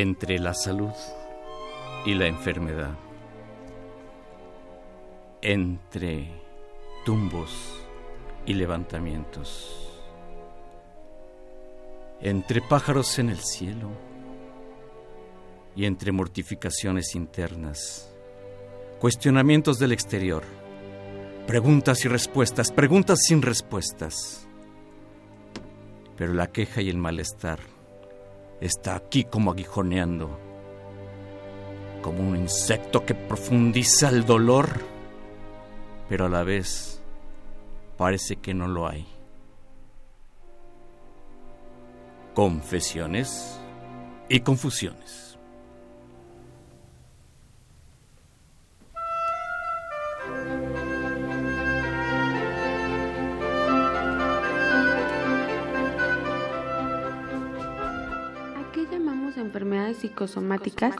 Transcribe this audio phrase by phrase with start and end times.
[0.00, 0.92] Entre la salud
[2.06, 2.96] y la enfermedad,
[5.42, 6.30] entre
[7.04, 7.82] tumbos
[8.46, 9.90] y levantamientos,
[12.20, 13.90] entre pájaros en el cielo
[15.74, 18.08] y entre mortificaciones internas,
[19.00, 20.44] cuestionamientos del exterior,
[21.48, 24.46] preguntas y respuestas, preguntas sin respuestas,
[26.16, 27.77] pero la queja y el malestar
[28.60, 30.38] está aquí como aguijoneando,
[32.02, 34.68] como un insecto que profundiza el dolor,
[36.08, 37.02] pero a la vez
[37.96, 39.06] parece que no lo hay.
[42.34, 43.60] Confesiones
[44.28, 45.27] y confusiones.
[59.38, 60.94] Enfermedades psicosomáticas.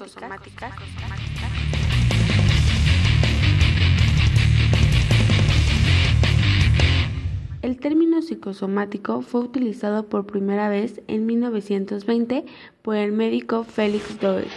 [7.61, 12.47] El término psicosomático fue utilizado por primera vez en 1920
[12.83, 14.49] por el médico Felix Deutsch.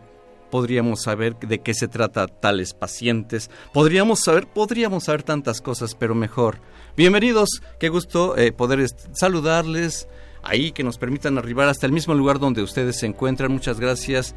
[0.52, 6.16] podríamos saber de qué se trata tales pacientes, podríamos saber, podríamos saber tantas cosas, pero
[6.16, 6.60] mejor.
[6.96, 10.08] Bienvenidos, qué gusto eh, poder saludarles
[10.44, 13.52] ahí, que nos permitan arribar hasta el mismo lugar donde ustedes se encuentran.
[13.52, 14.36] Muchas gracias.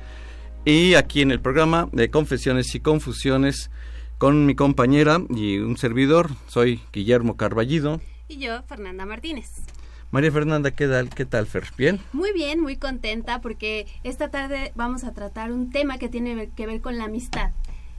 [0.65, 3.71] Y aquí en el programa de Confesiones y Confusiones,
[4.19, 6.31] con mi compañera y un servidor.
[6.49, 8.01] Soy Guillermo Carballido.
[8.29, 9.51] Y yo, Fernanda Martínez.
[10.11, 11.65] María Fernanda, ¿qué tal, qué tal, Fer?
[11.77, 12.01] ¿Bien?
[12.13, 16.67] Muy bien, muy contenta porque esta tarde vamos a tratar un tema que tiene que
[16.67, 17.51] ver con la amistad.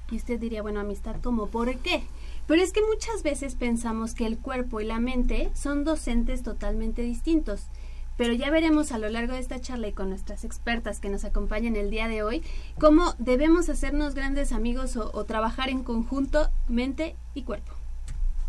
[0.10, 1.48] Y usted diría, bueno, amistad, ¿cómo?
[1.48, 2.04] ¿Por qué?
[2.48, 7.02] Pero es que muchas veces pensamos que el cuerpo y la mente son docentes totalmente
[7.02, 7.68] distintos.
[8.18, 11.26] Pero ya veremos a lo largo de esta charla y con nuestras expertas que nos
[11.26, 12.44] acompañan el día de hoy
[12.80, 17.74] cómo debemos hacernos grandes amigos o, trabajar en conjunto mente y cuerpo.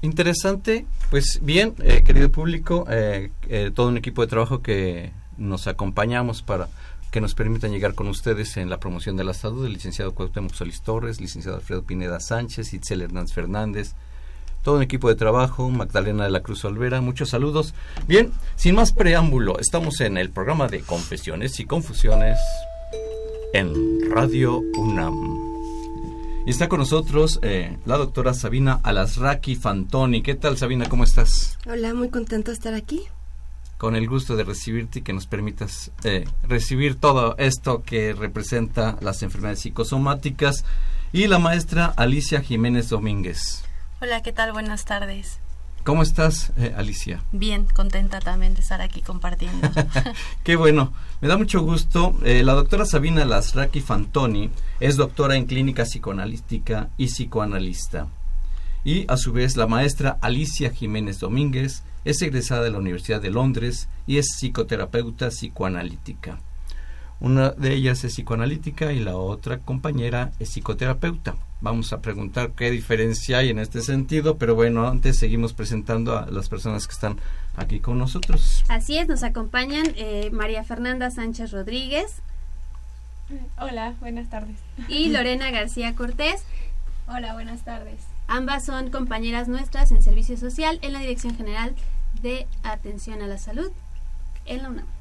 [0.03, 5.67] Interesante, pues bien, eh, querido público, eh, eh, todo un equipo de trabajo que nos
[5.67, 6.69] acompañamos para
[7.11, 10.53] que nos permitan llegar con ustedes en la promoción de la salud, el licenciado Cuauhtémoc
[10.53, 13.95] Solís Torres, licenciado Alfredo Pineda Sánchez, Itzel Hernández Fernández,
[14.67, 17.73] todo un equipo de trabajo, Magdalena de la Cruz Olvera, muchos saludos.
[18.09, 22.37] Bien, sin más preámbulo, estamos en el programa de Confesiones y Confusiones
[23.53, 25.15] en Radio UNAM.
[26.47, 30.21] Y está con nosotros eh, la doctora Sabina Alasraki Fantoni.
[30.21, 30.89] ¿Qué tal, Sabina?
[30.89, 31.57] ¿Cómo estás?
[31.71, 33.03] Hola, muy contento de estar aquí.
[33.79, 38.99] Con el gusto de recibirte y que nos permitas eh, recibir todo esto que representa
[39.01, 40.65] las enfermedades psicosomáticas.
[41.13, 43.66] Y la maestra Alicia Jiménez Domínguez.
[43.99, 44.53] Hola, ¿qué tal?
[44.53, 45.39] Buenas tardes.
[45.83, 47.23] ¿Cómo estás, eh, Alicia?
[47.33, 49.71] Bien, contenta también de estar aquí compartiendo.
[50.45, 52.15] Qué bueno, me da mucho gusto.
[52.23, 54.51] Eh, la doctora Sabina Lasraki Fantoni
[54.81, 58.09] es doctora en clínica psicoanalítica y psicoanalista.
[58.85, 63.31] Y a su vez la maestra Alicia Jiménez Domínguez es egresada de la Universidad de
[63.31, 66.39] Londres y es psicoterapeuta psicoanalítica.
[67.19, 71.37] Una de ellas es psicoanalítica y la otra compañera es psicoterapeuta.
[71.61, 76.27] Vamos a preguntar qué diferencia hay en este sentido, pero bueno, antes seguimos presentando a
[76.27, 77.19] las personas que están
[77.57, 78.63] aquí con nosotros.
[78.69, 82.21] Así es, nos acompañan eh, María Fernanda Sánchez Rodríguez.
[83.59, 84.57] Hola, buenas tardes.
[84.89, 86.43] Y Lorena García Cortés.
[87.09, 88.01] Hola, buenas tardes.
[88.29, 91.75] Ambas son compañeras nuestras en Servicio Social en la Dirección General
[92.23, 93.71] de Atención a la Salud
[94.45, 94.96] en la UNAM.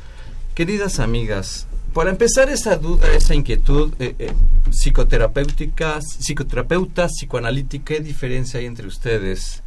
[0.54, 4.32] Queridas amigas, para empezar esa duda, esa inquietud eh, eh,
[4.70, 9.62] psicoterapéutica, psicoterapeuta, psicoanalítica, ¿qué diferencia hay entre ustedes?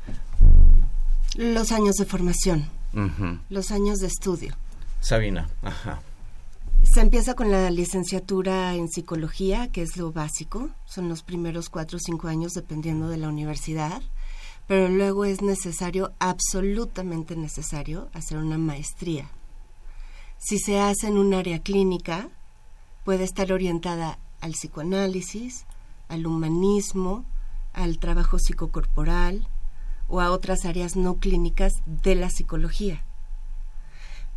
[1.35, 2.69] Los años de formación,
[3.49, 4.55] los años de estudio.
[5.01, 5.99] Sabina, ajá.
[6.94, 11.98] Se empieza con la licenciatura en psicología, que es lo básico, son los primeros cuatro
[11.98, 14.01] o cinco años dependiendo de la universidad
[14.68, 19.30] pero luego es necesario, absolutamente necesario, hacer una maestría.
[20.38, 22.30] Si se hace en un área clínica,
[23.04, 25.66] puede estar orientada al psicoanálisis,
[26.07, 27.25] al humanismo,
[27.74, 29.48] al trabajo psicocorporal
[30.07, 33.04] o a otras áreas no clínicas de la psicología.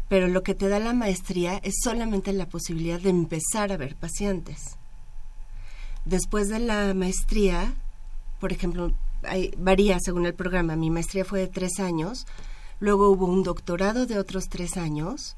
[0.08, 3.97] Pero lo que te da la maestría es solamente la posibilidad de empezar a ver
[3.97, 4.76] pacientes.
[6.05, 7.75] Después de la maestría,
[8.38, 8.93] por ejemplo,
[9.58, 10.76] varía según el programa.
[10.76, 12.26] Mi maestría fue de tres años,
[12.81, 15.37] luego hubo un doctorado de otros tres años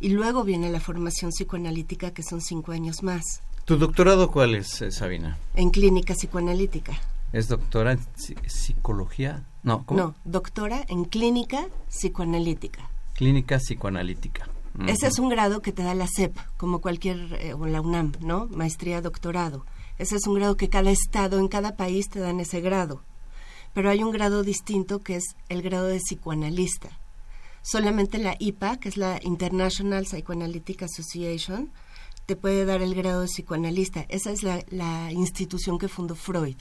[0.00, 3.22] y luego viene la formación psicoanalítica que son cinco años más.
[3.64, 5.38] ¿Tu doctorado cuál es, eh, Sabina?
[5.54, 6.98] En clínica psicoanalítica.
[7.32, 8.00] ¿Es doctora en
[8.46, 9.44] psicología?
[9.64, 10.00] No, ¿cómo?
[10.00, 12.88] No, doctora en clínica psicoanalítica.
[13.16, 14.48] Clínica psicoanalítica.
[14.86, 18.12] Ese es un grado que te da la SEP, como cualquier, eh, o la UNAM,
[18.20, 18.46] ¿no?
[18.48, 19.64] Maestría, doctorado.
[19.98, 23.02] Ese es un grado que cada estado, en cada país te dan ese grado
[23.76, 26.98] pero hay un grado distinto que es el grado de psicoanalista.
[27.60, 31.70] Solamente la IPA, que es la International Psychoanalytic Association,
[32.24, 34.06] te puede dar el grado de psicoanalista.
[34.08, 36.56] Esa es la, institución que fundó Freud.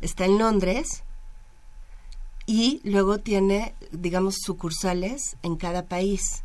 [0.00, 1.04] Está en Londres
[2.46, 6.44] y luego tiene, digamos, sucursales en cada país.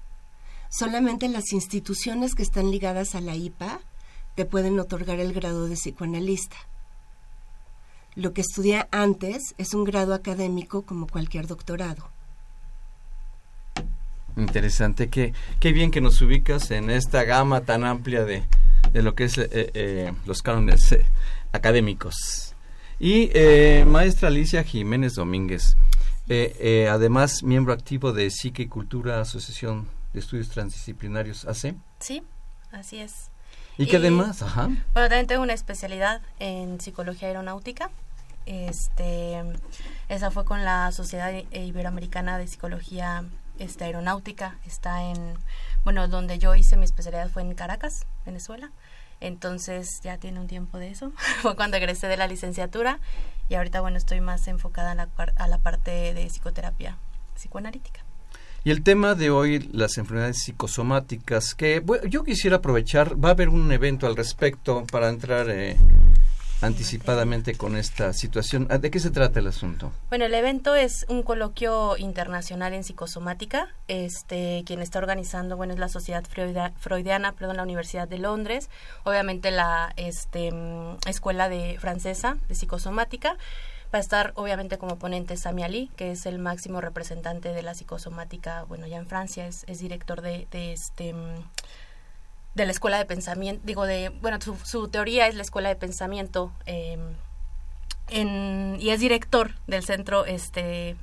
[0.69, 3.79] Solamente las instituciones que están ligadas a la IPA
[4.35, 6.57] te pueden otorgar el grado de psicoanalista.
[8.15, 12.09] Lo que estudia antes es un grado académico como cualquier doctorado.
[14.35, 18.43] Interesante, qué, qué bien que nos ubicas en esta gama tan amplia de,
[18.93, 21.05] de lo que es eh, eh, los cánones eh,
[21.51, 22.46] académicos.
[22.99, 23.29] Y
[23.85, 25.77] maestra Alicia Jiménez Domínguez,
[26.89, 31.75] además miembro activo de Psique y Cultura Asociación de Estudios Transdisciplinarios AC.
[31.99, 32.23] Sí,
[32.71, 33.29] así es.
[33.77, 34.41] ¿Y, qué además?
[34.41, 34.67] Ajá.
[34.93, 37.91] Bueno, también tengo una especialidad en psicología aeronáutica
[38.47, 39.43] este,
[40.07, 43.25] esa fue con la Sociedad Iberoamericana de Psicología
[43.59, 44.57] este, Aeronáutica.
[44.65, 45.37] Está en,
[45.83, 48.71] bueno, donde yo hice mi especialidad fue en Caracas, Venezuela.
[49.19, 51.11] Entonces ya tiene un tiempo de eso.
[51.41, 52.99] fue cuando egresé de la licenciatura
[53.49, 56.97] y ahorita, bueno, estoy más enfocada la, a la parte de psicoterapia
[57.35, 58.01] psicoanalítica.
[58.63, 63.47] Y el tema de hoy, las enfermedades psicosomáticas, que yo quisiera aprovechar, va a haber
[63.47, 65.77] un evento al respecto para entrar eh,
[66.61, 68.67] anticipadamente con esta situación.
[68.67, 69.91] ¿De qué se trata el asunto?
[70.09, 73.69] Bueno, el evento es un coloquio internacional en psicosomática.
[73.87, 76.23] Este, quien está organizando, bueno, es la Sociedad
[76.79, 78.69] Freudiana, perdón, la Universidad de Londres,
[79.03, 83.37] obviamente la este, mm, Escuela de Francesa de Psicosomática.
[83.93, 87.73] Va a estar obviamente como ponente Sami Ali, que es el máximo representante de la
[87.73, 91.37] psicosomática, bueno, ya en Francia, es, es director de, de este mm,
[92.57, 96.51] de la escuela de pensamiento, digo, de, bueno, su, teoría es la escuela de pensamiento
[96.65, 97.15] em,
[98.79, 100.95] y es director del centro este,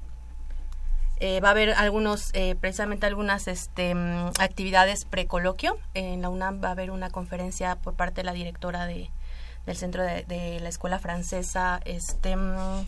[1.41, 5.77] Va a haber algunos, eh, precisamente algunas este, mm, actividades precoloquio.
[5.93, 9.09] En la UNAM va a haber una conferencia por parte de la directora de,
[9.65, 11.79] del centro de, la escuela francesa.
[11.85, 12.85] Este, mm,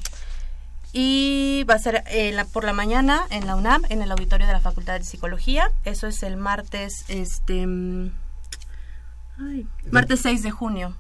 [0.92, 4.54] y va a ser eh, por la mañana en la UNAM, en el auditorio de
[4.54, 5.72] la Facultad de Psicología.
[5.86, 8.12] Eso es el martes, este, mm,
[9.92, 10.94] martes 6 de junio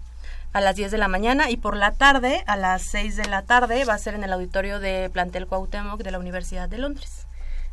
[0.55, 3.41] a las 10 de la mañana y por la tarde, a las 6 de la
[3.41, 7.24] tarde, va a ser en el auditorio de Plantel Cuauhtémoc de la Universidad de Londres.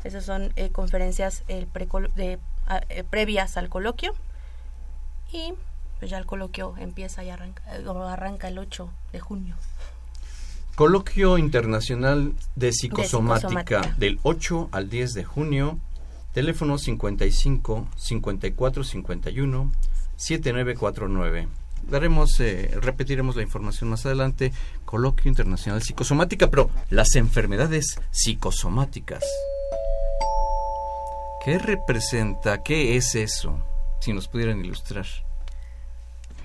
[0.04, 1.68] Esas son eh, conferencias de,
[2.88, 4.14] eh, previas al coloquio.
[5.32, 5.54] Y
[5.98, 9.54] pues ya el coloquio empieza y arranca, eh, arranca el 8 de junio.
[10.74, 15.78] Coloquio Internacional de Psicosomática, del 8 al 10 de junio,
[16.32, 19.72] teléfono 55 54 51
[20.16, 21.48] 7949
[21.88, 24.52] daremos, eh, repetiremos la información más adelante,
[24.84, 29.22] Coloquio Internacional Psicosomática, pero las enfermedades psicosomáticas.
[31.44, 32.62] ¿Qué representa?
[32.62, 33.58] ¿Qué es eso?
[34.00, 35.06] Si nos pudieran ilustrar.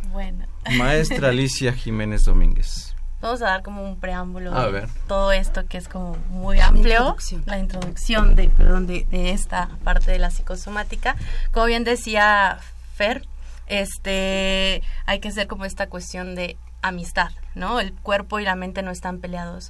[0.09, 0.45] Bueno.
[0.75, 2.95] Maestra Alicia Jiménez Domínguez.
[3.21, 4.89] Vamos a dar como un preámbulo a de ver.
[5.07, 10.11] todo esto que es como muy amplio, la introducción, de, perdón, de, de esta parte
[10.11, 11.15] de la psicosomática.
[11.51, 12.59] Como bien decía
[12.95, 13.23] Fer,
[13.67, 17.79] este, hay que ser como esta cuestión de amistad, ¿no?
[17.79, 19.69] El cuerpo y la mente no están peleados.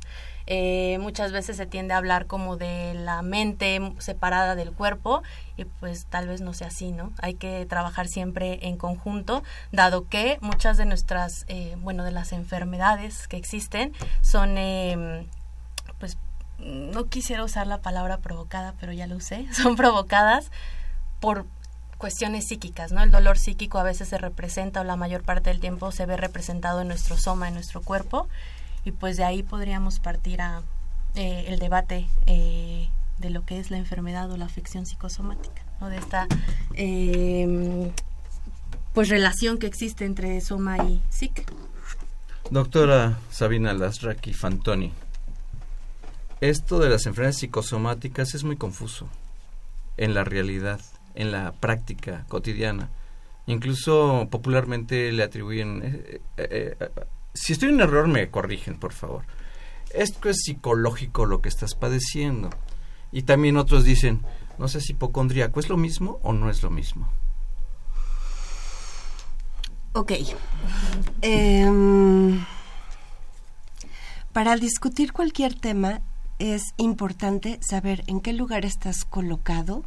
[0.49, 5.21] Eh, muchas veces se tiende a hablar como de la mente separada del cuerpo
[5.57, 7.11] y pues tal vez no sea así, ¿no?
[7.21, 12.31] Hay que trabajar siempre en conjunto, dado que muchas de nuestras, eh, bueno, de las
[12.31, 15.25] enfermedades que existen son, em,
[15.99, 16.17] pues,
[16.59, 20.49] no quisiera usar la palabra provocada, pero ya lo usé, son provocadas
[21.19, 21.45] por
[21.97, 23.01] cuestiones psíquicas, ¿no?
[23.01, 26.17] El dolor psíquico a veces se representa o la mayor parte del tiempo se ve
[26.17, 28.27] representado en nuestro soma, en nuestro cuerpo,
[28.85, 30.61] y pues de ahí podríamos partir a
[31.15, 35.89] eh, el debate eh, de lo que es la enfermedad o la afección psicosomática, ¿no?
[35.89, 36.27] De esta
[36.73, 37.91] em,
[38.93, 41.45] pues relación que existe entre soma y psique.
[42.51, 44.93] Doctora Sabina Lasraki Fantoni,
[46.39, 49.09] esto de las enfermedades psicosomáticas es muy confuso
[49.97, 50.79] en la realidad
[51.17, 52.89] en la práctica cotidiana.
[53.47, 55.81] Incluso popularmente le atribuyen...
[55.83, 56.89] Eh, eh, eh,
[57.33, 59.23] si estoy en error, me corrigen, por favor.
[59.93, 62.49] Esto es psicológico lo que estás padeciendo.
[63.11, 64.23] Y también otros dicen,
[64.57, 67.09] no sé si hipocondríaco, ¿es lo mismo o no es lo mismo?
[69.93, 70.13] Ok.
[71.21, 72.45] Em,
[74.33, 76.01] para discutir cualquier tema
[76.37, 79.83] es importante saber en qué lugar estás colocado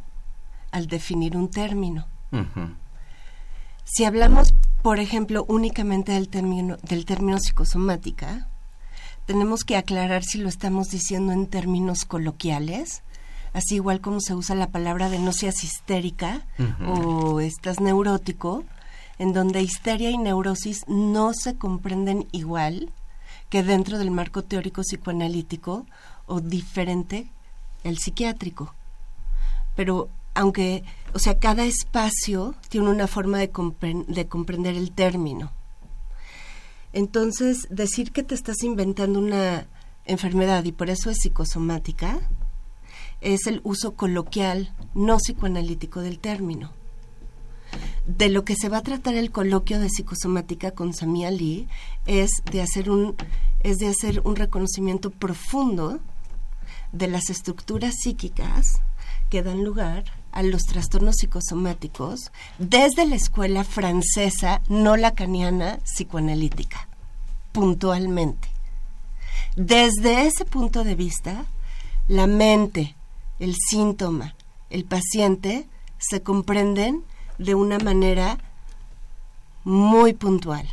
[0.71, 2.07] al definir un término.
[3.83, 8.47] Si hablamos, por ejemplo, únicamente del término, del término psicosomática,
[9.25, 13.03] tenemos que aclarar si lo estamos diciendo en términos coloquiales,
[13.53, 16.45] así igual como se usa la palabra de no seas histérica
[16.85, 18.63] o estás neurótico,
[19.19, 22.91] en donde histeria y neurosis no se comprenden igual
[23.49, 25.85] que dentro del marco teórico psicoanalítico
[26.25, 27.29] o diferente
[27.83, 28.73] el psiquiátrico.
[29.75, 30.83] Pero aunque,
[31.13, 33.51] o sea, cada espacio tiene una forma de,
[34.07, 35.51] de comprender el término.
[36.93, 39.67] Entonces, decir que te estás inventando una
[40.05, 42.19] enfermedad y por eso es psicosomática,
[43.21, 46.73] es el uso coloquial, no psicoanalítico del término.
[48.05, 51.67] De lo que se va a tratar el coloquio de psicosomática con Samia Lee
[52.05, 53.15] es de hacer un,
[53.61, 55.99] es de hacer un reconocimiento profundo
[56.91, 58.81] de las estructuras psíquicas
[59.29, 66.87] que dan lugar a los trastornos psicosomáticos desde la escuela francesa no lacaniana psicoanalítica,
[67.51, 68.49] puntualmente.
[69.55, 71.45] Desde ese punto de vista,
[72.07, 72.95] la mente,
[73.39, 74.35] el síntoma,
[74.69, 77.03] el paciente se comprenden
[77.37, 78.37] de una manera
[79.63, 80.67] muy puntual.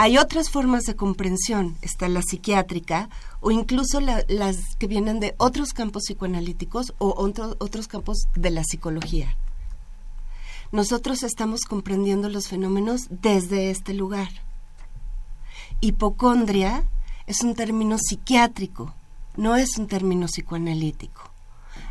[0.00, 5.72] Hay otras formas de comprensión, está la psiquiátrica o incluso las que vienen de otros
[5.72, 9.36] campos psicoanalíticos o otros campos de la psicología.
[10.70, 14.28] Nosotros estamos comprendiendo los fenómenos desde este lugar.
[15.80, 16.84] Hipocondria
[17.26, 18.94] es un término psiquiátrico
[19.36, 21.22] no es un término psicoanalítico,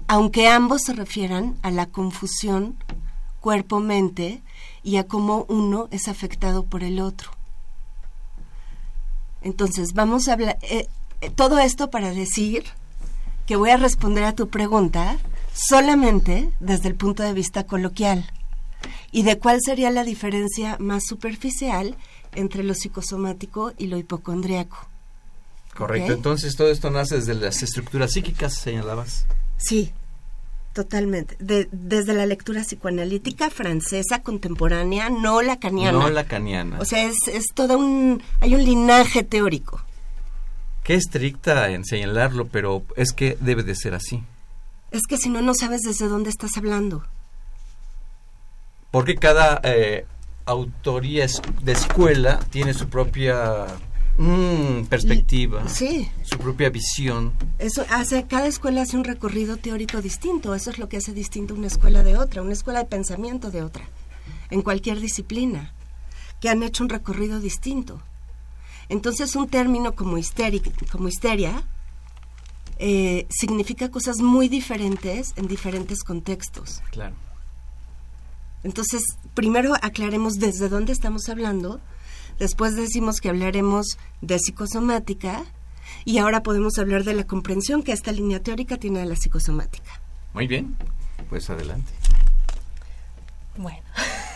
[0.08, 2.78] aunque ambos se refieran a la confusión
[3.42, 4.42] cuerpo-mente
[4.82, 7.37] y a cómo uno es afectado por el otro.
[9.42, 10.88] Entonces, vamos a hablar, eh,
[11.22, 12.64] eh, todo esto para decir
[13.46, 15.18] que voy a responder a tu pregunta
[15.54, 18.30] solamente desde el punto de vista coloquial
[19.12, 21.96] y de cuál sería la diferencia más superficial
[22.36, 24.78] entre lo psicosomático y lo hipocondriaco.
[25.76, 29.26] Correcto, entonces todo esto nace desde las estructuras psíquicas, señalabas.
[29.58, 29.92] Sí,
[30.78, 31.36] totalmente.
[31.40, 35.98] desde la lectura psicoanalítica francesa contemporánea, no lacaniana.
[35.98, 36.78] No lacaniana.
[36.80, 38.22] O sea, es, es todo un...
[38.42, 39.82] hay un linaje teórico.
[40.84, 44.24] Qué estricta en señalarlo, pero es que debe de ser así.
[44.92, 47.04] Es que si no, no sabes desde dónde estás hablando.
[48.92, 50.06] Porque cada eh,
[50.46, 51.26] autoría
[51.64, 53.66] de escuela tiene su propia
[54.18, 56.10] mm, perspectiva, sí.
[56.24, 57.34] su propia visión.
[57.60, 60.56] Eso hace, cada escuela hace un recorrido teórico distinto.
[60.56, 63.64] Eso es lo que hace distinto una escuela de otra, una escuela de pensamiento de
[63.64, 63.86] otra,
[64.50, 65.74] en cualquier disciplina,
[66.40, 68.02] que han hecho un recorrido distinto.
[68.90, 70.18] Entonces, un término como,
[70.92, 71.64] como histeria
[72.80, 76.82] eh, significa cosas muy diferentes en diferentes contextos.
[76.92, 77.16] Claro.
[78.64, 79.02] Entonces,
[79.34, 81.80] primero aclaremos desde dónde estamos hablando,
[82.40, 85.44] después decimos que hablaremos de psicosomática
[86.06, 90.02] y ahora podemos hablar de la comprensión que esta línea teórica tiene de la psicosomática.
[90.34, 90.76] Muy bien,
[91.30, 91.92] pues adelante.
[93.58, 93.82] Bueno.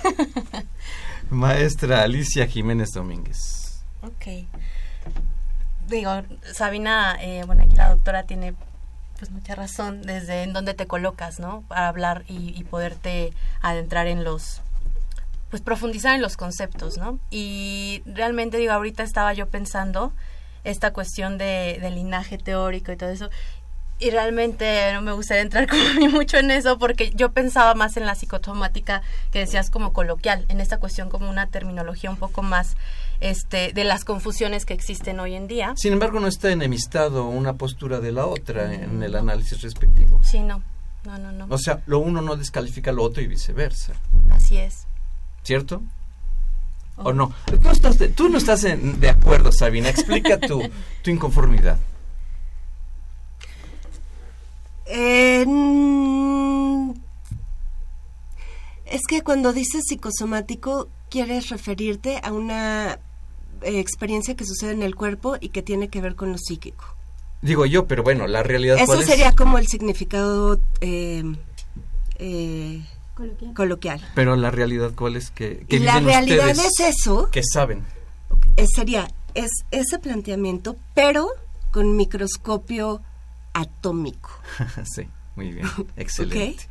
[1.30, 3.84] Maestra Alicia Jiménez Domínguez.
[4.02, 4.48] Ok.
[5.88, 8.56] Digo, Sabina, eh, bueno, aquí la doctora tiene
[9.22, 11.62] pues mucha razón desde en dónde te colocas, ¿no?
[11.68, 14.62] Para hablar y, poderte adentrar en los,
[15.52, 17.20] pues profundizar en los conceptos, ¿no?
[17.30, 20.14] Y realmente digo, ahorita estaba yo pensando
[20.64, 23.30] esta cuestión de, linaje teórico y todo eso,
[24.00, 28.06] y realmente no me gustaría entrar como mucho en eso porque yo pensaba más en
[28.08, 32.78] la psicosomática que decías como coloquial, en esta cuestión como una terminología un poco más
[33.20, 35.74] este, de las confusiones que existen hoy en día.
[35.76, 40.20] Sin embargo, no está enemistado una postura de la otra en el análisis respectivo.
[40.24, 40.64] Sí, no.
[41.04, 41.48] No, no, no.
[41.50, 43.94] O sea, lo uno no descalifica lo otro y viceversa.
[44.32, 44.86] Así es.
[45.44, 45.82] ¿Cierto?
[46.98, 47.14] ¿O oh.
[47.14, 47.34] no?
[48.16, 49.90] Tú, no estás de acuerdo, Sabina.
[49.90, 50.62] Explica tu,
[51.02, 51.78] tu inconformidad.
[58.86, 63.00] es que cuando dices psicosomático, quieres referirte a una
[63.62, 66.84] eh, experiencia que sucede en el cuerpo y que tiene que ver con lo psíquico.
[67.42, 68.78] Digo yo, pero bueno, la realidad.
[68.80, 71.24] Eso sería como el significado eh,
[73.20, 74.02] eh, coloquial.
[74.16, 77.30] Pero la realidad, ¿cuál es que, la realidad es eso.
[77.32, 77.86] Que saben.
[78.76, 81.30] sería es ese planteamiento, pero
[81.72, 83.02] con microscopio
[83.54, 84.30] atómico.
[84.84, 86.68] sí, muy bien, excelente.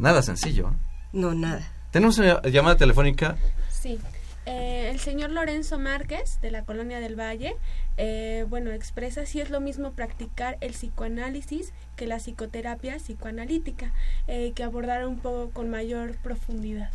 [0.00, 0.72] Nada sencillo.
[1.12, 1.70] No, nada.
[1.90, 3.36] Tenemos una llamada telefónica.
[3.70, 3.98] Sí.
[4.46, 7.56] Eh, el señor Lorenzo Márquez, de la Colonia del Valle,
[7.96, 13.92] eh, bueno, expresa si es lo mismo practicar el psicoanálisis que la psicoterapia psicoanalítica,
[14.26, 16.90] eh, que abordar un poco con mayor profundidad.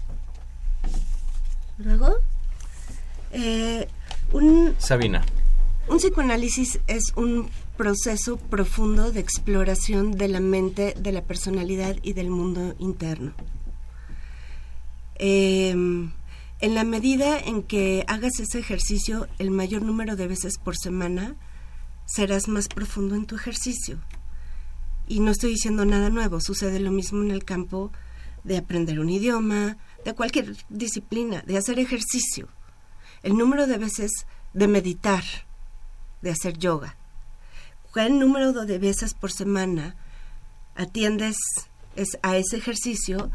[1.77, 2.17] Luego,
[4.31, 5.23] un, Sabina.
[5.87, 12.13] Un psicoanálisis es un proceso profundo de exploración de la mente, de la personalidad y
[12.13, 13.33] del mundo interno.
[15.15, 16.11] Em,
[16.59, 21.35] en la medida en que hagas ese ejercicio el mayor número de veces por semana,
[22.05, 23.97] serás más profundo en tu ejercicio.
[25.09, 27.91] Y no estoy diciendo nada nuevo, sucede lo mismo en el campo
[28.45, 32.47] de aprender un idioma, de cualquier disciplina, de hacer ejercicio.
[33.21, 34.11] El número de veces
[34.53, 35.25] de meditar,
[36.21, 36.95] de hacer yoga.
[37.91, 39.95] ¿Cuál número de veces por semana
[40.75, 41.35] atiendes
[42.21, 43.29] a ese ejercicio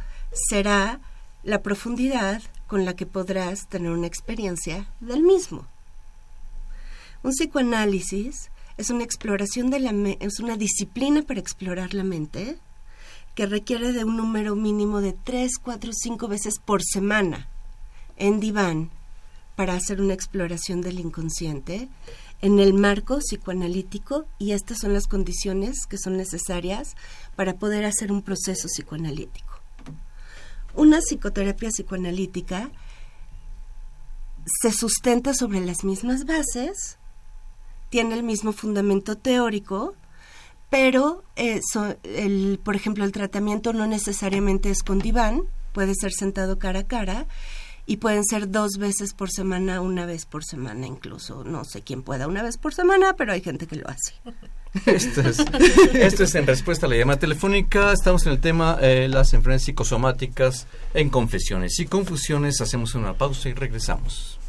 [0.48, 1.00] será
[1.42, 5.66] la profundidad con la que podrás tener una experiencia del mismo.
[7.22, 12.58] Un psicoanálisis es una exploración de la es una disciplina para explorar la mente
[13.34, 17.48] que requiere de un número mínimo de 3, 4, 5 veces por semana
[18.16, 18.90] en diván
[19.56, 21.88] para hacer una exploración del inconsciente
[22.42, 26.94] en el marco psicoanalítico y estas son las condiciones que son necesarias
[27.36, 29.60] para poder hacer un proceso psicoanalítico.
[30.74, 32.70] Una psicoterapia psicoanalítica
[34.60, 36.98] se sustenta sobre las mismas bases,
[37.94, 39.94] tiene el mismo fundamento teórico,
[40.68, 41.60] pero eh,
[42.02, 46.86] el, por ejemplo el tratamiento no necesariamente es con diván, puede ser sentado cara a
[46.88, 47.28] cara
[47.86, 51.44] y pueden ser dos veces por semana, una vez por semana incluso.
[51.44, 54.14] No sé quién pueda una vez por semana, pero hay gente que lo hace.
[54.86, 55.38] Esto es,
[55.94, 57.92] esto es en respuesta a la llamada telefónica.
[57.92, 62.60] Estamos en el tema eh, las enfermedades psicosomáticas en confesiones y confusiones.
[62.60, 64.40] Hacemos una pausa y regresamos.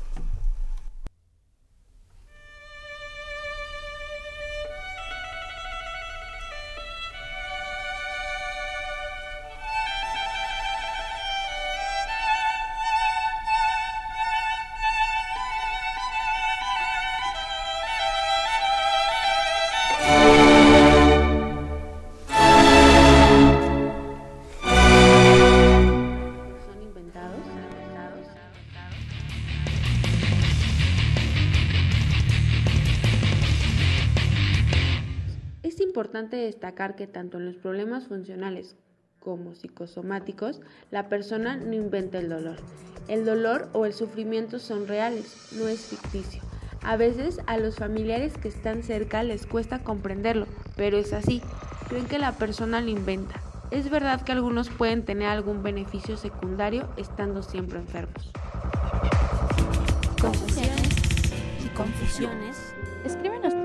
[36.16, 38.78] Importante destacar que tanto en los problemas funcionales
[39.20, 42.56] como psicosomáticos, la persona no inventa el dolor.
[43.10, 46.42] El dolor o el sufrimiento son reales, no es ficticio.
[46.82, 50.48] A veces a los familiares que están cerca les cuesta comprenderlo,
[50.78, 51.42] pero es así.
[51.90, 53.42] Creen que la persona lo inventa.
[53.70, 58.32] Es verdad que algunos pueden tener algún beneficio secundario estando siempre enfermos.
[60.22, 62.74] Confesiones y confusiones.
[63.04, 63.65] Escríbenos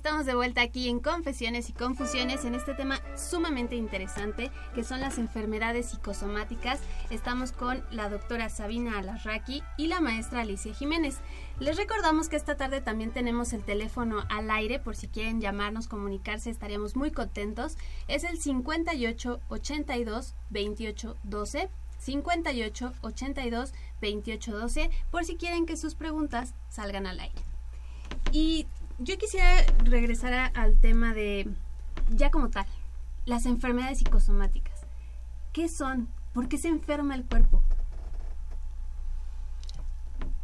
[0.00, 5.02] Estamos de vuelta aquí en Confesiones y Confusiones en este tema sumamente interesante que son
[5.02, 6.80] las enfermedades psicosomáticas.
[7.10, 11.18] Estamos con la doctora Sabina Alarraqui y la maestra Alicia Jiménez.
[11.58, 15.86] Les recordamos que esta tarde también tenemos el teléfono al aire por si quieren llamarnos,
[15.86, 17.76] comunicarse, estaríamos muy contentos.
[18.08, 21.68] Es el 58 82 28 12.
[21.98, 27.42] 58 82 28 12 por si quieren que sus preguntas salgan al aire.
[28.32, 28.66] Y
[29.00, 31.48] yo quisiera regresar a- al tema de,
[32.10, 32.66] ya como tal,
[33.24, 34.80] las enfermedades psicosomáticas.
[35.52, 36.08] ¿Qué son?
[36.32, 37.62] ¿Por qué se enferma el cuerpo?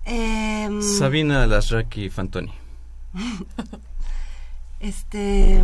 [0.05, 2.53] Em, Sabina Lasraki Fantoni.
[4.79, 5.63] Este.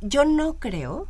[0.00, 1.06] Yo no creo,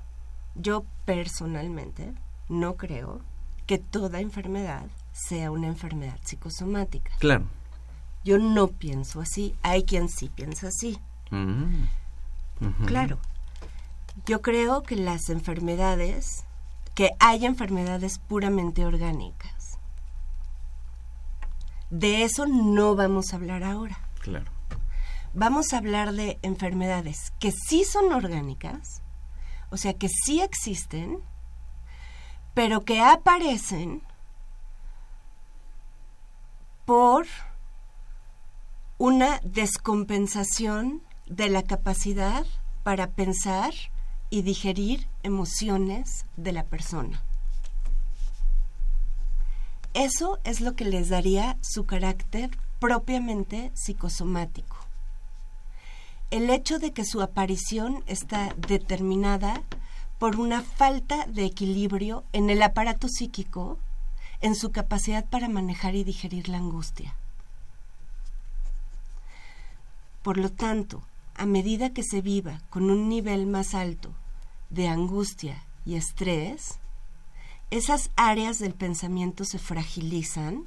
[0.54, 2.12] yo personalmente
[2.50, 3.20] no creo
[3.66, 7.10] que toda enfermedad sea una enfermedad psicosomática.
[7.20, 7.46] Claro.
[8.24, 9.54] Yo no pienso así.
[9.62, 10.98] Hay quien sí piensa así.
[11.30, 11.86] Mm.
[12.86, 13.18] Claro.
[14.26, 16.44] Yo creo que las enfermedades,
[16.94, 19.78] que hay enfermedades puramente orgánicas.
[21.90, 23.98] De eso no vamos a hablar ahora.
[24.20, 24.50] Claro.
[25.34, 29.02] Vamos a hablar de enfermedades que sí son orgánicas,
[29.70, 31.20] o sea, que sí existen,
[32.54, 34.02] pero que aparecen
[36.84, 37.26] por
[39.04, 42.46] una descompensación de la capacidad
[42.84, 43.74] para pensar
[44.30, 47.20] y digerir emociones de la persona.
[49.92, 54.76] Eso es lo que les daría su carácter propiamente psicosomático.
[56.30, 59.64] El hecho de que su aparición está determinada
[60.20, 63.80] por una falta de equilibrio en el aparato psíquico,
[64.40, 67.16] en su capacidad para manejar y digerir la angustia.
[70.22, 71.02] Por lo tanto,
[71.34, 74.14] a medida que se viva con un nivel más alto
[74.70, 76.78] de angustia y estrés,
[77.70, 80.66] esas áreas del pensamiento se fragilizan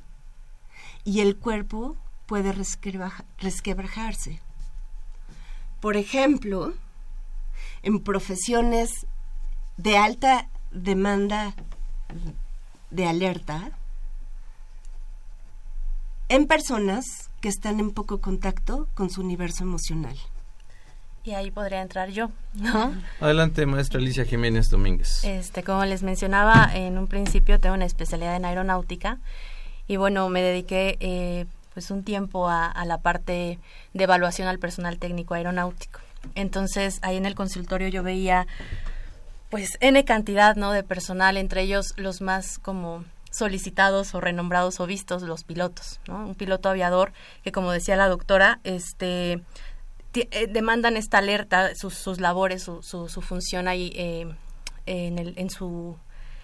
[1.04, 4.42] y el cuerpo puede resquebrajarse.
[5.80, 6.74] Por ejemplo,
[7.84, 9.06] en profesiones
[9.78, 11.54] de alta demanda
[12.90, 13.78] de alerta,
[16.30, 20.16] en personas que están en poco contacto con su universo emocional.
[21.24, 22.94] Y ahí podría entrar yo, ¿no?
[23.20, 25.24] Adelante, maestra Alicia Jiménez Domínguez.
[25.24, 29.18] Este, como les mencionaba en un principio, tengo una especialidad en aeronáutica
[29.88, 33.60] y bueno, me dediqué eh, pues un tiempo a, a, la parte
[33.94, 36.00] de evaluación al personal técnico aeronáutico.
[36.36, 38.46] Entonces, ahí en el consultorio yo veía
[39.50, 40.72] pues N cantidad, ¿no?
[40.72, 43.06] de personal, entre ellos los más como
[43.38, 46.26] solicitados o renombrados o vistos los pilotos, ¿no?
[46.26, 49.42] Un piloto aviador que como decía la doctora, este
[50.16, 54.34] eh, demandan esta alerta, sus, sus labores, su, su, su, función ahí eh,
[54.86, 55.98] en, el, en su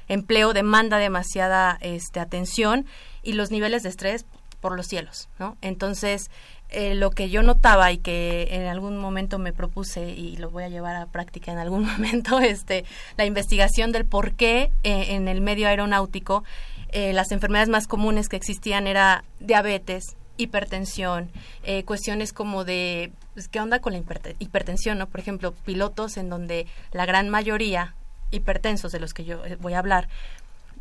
[0.10, 2.86] empleo demanda demasiada este, atención
[3.24, 4.26] y los niveles de estrés
[4.60, 5.58] por los cielos, ¿no?
[5.62, 6.30] Entonces,
[6.70, 10.64] eh, lo que yo notaba y que en algún momento me propuse y lo voy
[10.64, 12.84] a llevar a práctica en algún momento, este,
[13.16, 16.44] la investigación del por qué en el medio aeronáutico
[16.92, 21.30] eh, las enfermedades más comunes que existían era diabetes, hipertensión,
[21.64, 24.04] eh, cuestiones como de pues, qué onda con la
[24.40, 25.08] hipertensión, ¿no?
[25.08, 27.96] Por ejemplo, pilotos en donde la gran mayoría
[28.32, 30.08] hipertensos de los que yo voy a hablar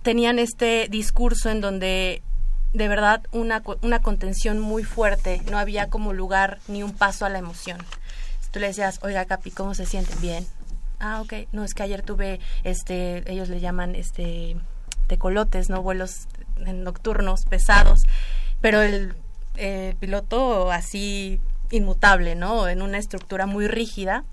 [0.02, 2.22] tenían este discurso en donde
[2.72, 7.28] de verdad una, una contención muy fuerte, no había como lugar ni un paso a
[7.28, 7.78] la emoción.
[8.50, 10.14] Tú le decías, oiga Capi, ¿cómo se siente?
[10.20, 10.46] Bien.
[10.98, 11.48] Ah, ok.
[11.52, 14.56] No, es que ayer tuve, este, ellos le llaman, este,
[15.10, 15.82] tecolotes, ¿no?
[15.82, 18.04] Vuelos nocturnos pesados,
[18.60, 19.14] pero el
[19.98, 22.68] piloto así inmutable, ¿no?
[22.68, 24.24] En una estructura muy rígida.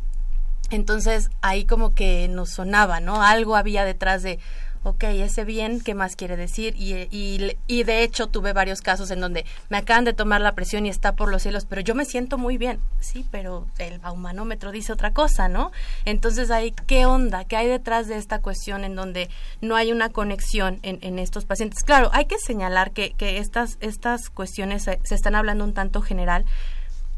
[0.69, 3.23] Entonces ahí como que nos sonaba, ¿no?
[3.23, 4.39] Algo había detrás de,
[4.87, 6.73] ok, ese bien, ¿qué más quiere decir?
[6.77, 10.55] Y, y, y, de hecho tuve varios casos en donde me acaban de tomar la
[10.55, 12.79] presión y está por los cielos, pero yo me siento muy bien.
[12.99, 15.71] Sí, pero el baumanómetro dice otra cosa, ¿no?
[16.05, 17.43] Entonces ahí, ¿qué onda?
[17.43, 21.43] ¿Qué hay detrás de esta cuestión en donde no hay una conexión en, en estos
[21.43, 21.83] pacientes?
[21.83, 26.45] Claro, hay que señalar que, que estas, estas cuestiones se, están hablando un tanto general,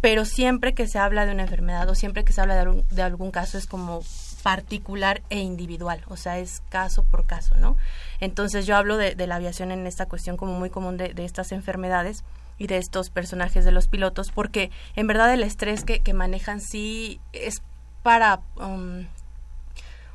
[0.01, 3.01] pero siempre que se habla de una enfermedad o siempre que se habla de de
[3.01, 4.01] algún caso es como
[4.43, 7.77] particular e individual, o sea, es caso por caso, ¿no?
[8.19, 11.25] Entonces yo hablo de, de la aviación en esta cuestión como muy común de, de,
[11.25, 12.23] estas enfermedades
[12.57, 16.61] y de estos personajes de los pilotos, porque en verdad el estrés que, que manejan
[16.61, 17.61] sí es
[18.03, 19.05] para, um,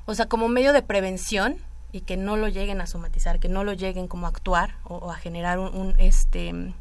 [0.06, 1.58] o sea, como medio de prevención
[1.92, 5.12] y que no lo lleguen a somatizar, que no lo lleguen como a actuar o,
[5.12, 6.74] a generar un, un este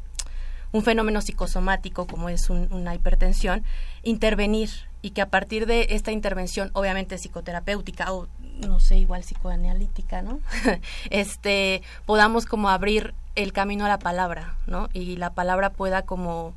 [0.73, 3.63] un fenómeno psicosomático como es un, una hipertensión,
[4.01, 4.69] intervenir
[5.01, 8.27] y que a partir de esta intervención, obviamente psicoterapéutica o
[8.67, 10.39] no sé, igual psicoanalítica, ¿no?
[11.09, 14.89] este, podamos como abrir el camino a la palabra, ¿no?
[14.93, 16.53] Y la palabra pueda como,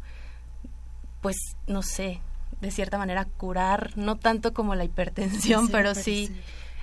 [1.21, 2.21] pues, no sé,
[2.61, 6.37] de cierta manera curar, no tanto como la hipertensión, sí, pero sí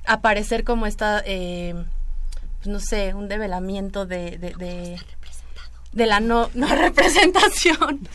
[0.06, 1.76] aparecer como esta, eh,
[2.58, 5.00] pues, no sé, un develamiento de, de, de,
[5.94, 8.08] de la no, no representación.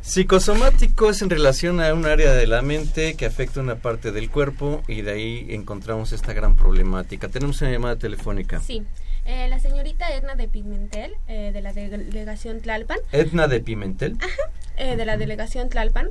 [0.00, 4.30] Psicosomático es en relación a un área de la mente que afecta una parte del
[4.30, 7.28] cuerpo y de ahí encontramos esta gran problemática.
[7.28, 8.60] Tenemos una llamada telefónica.
[8.60, 8.82] Sí.
[9.28, 12.96] Eh, la señorita Edna de Pimentel, eh, de la delegación Tlalpan.
[13.12, 14.16] Edna de Pimentel.
[14.20, 16.08] Ajá, eh, de la delegación Tlalpan.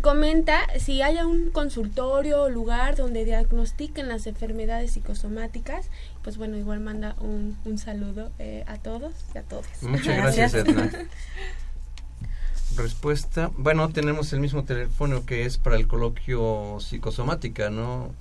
[0.00, 5.90] comenta si hay un consultorio o lugar donde diagnostiquen las enfermedades psicosomáticas.
[6.22, 8.30] Pues bueno, igual manda un, un saludo
[8.66, 9.66] a todos y a todos.
[9.82, 10.88] Muchas gracias, Edna.
[12.76, 13.50] respuesta.
[13.56, 18.14] Bueno, tenemos el mismo teléfono que es para el coloquio psicosomática, ¿no?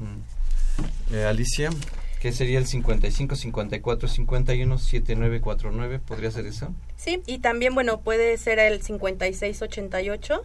[1.12, 1.70] Eh, Alicia,
[2.26, 6.74] que sería el 55 54 51 7949, ¿podría ser eso?
[6.96, 10.42] Sí, y también, bueno, puede ser el 56 88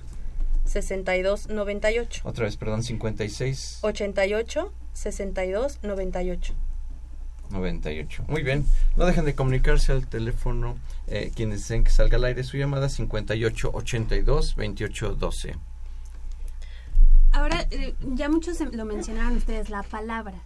[0.67, 2.21] 62 98.
[2.27, 6.55] Otra vez, perdón, 56 88 62 98.
[7.49, 8.25] 98.
[8.29, 8.67] Muy bien.
[8.99, 12.91] No dejen de comunicarse al teléfono eh, quienes deseen que salga al aire su llamada
[12.91, 15.57] 58 82 28 12.
[17.33, 20.43] Ahora, eh, ya muchos lo mencionaron ustedes, la palabra.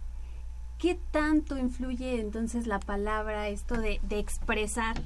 [0.77, 5.01] ¿Qué tanto influye entonces la palabra, esto de, de expresar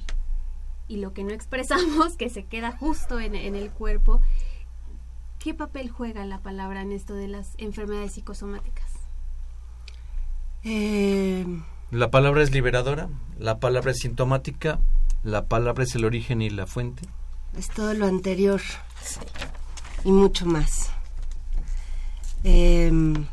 [0.88, 4.21] y lo que no expresamos, que se queda justo en, en el cuerpo?
[5.38, 8.91] ¿Qué papel juega la palabra en esto de las enfermedades psicosomáticas?
[10.63, 11.45] Eh,
[11.91, 14.79] La palabra es liberadora, la palabra es sintomática,
[15.23, 17.03] la palabra es el origen y la fuente.
[17.58, 18.62] es todo lo anterior
[20.03, 20.91] y mucho más.
[22.43, 23.25] Em,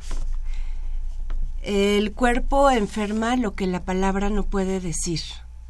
[1.67, 5.21] el cuerpo enferma lo que la palabra no puede decir.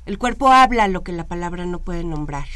[0.05, 2.47] El cuerpo habla lo que la palabra no puede nombrar.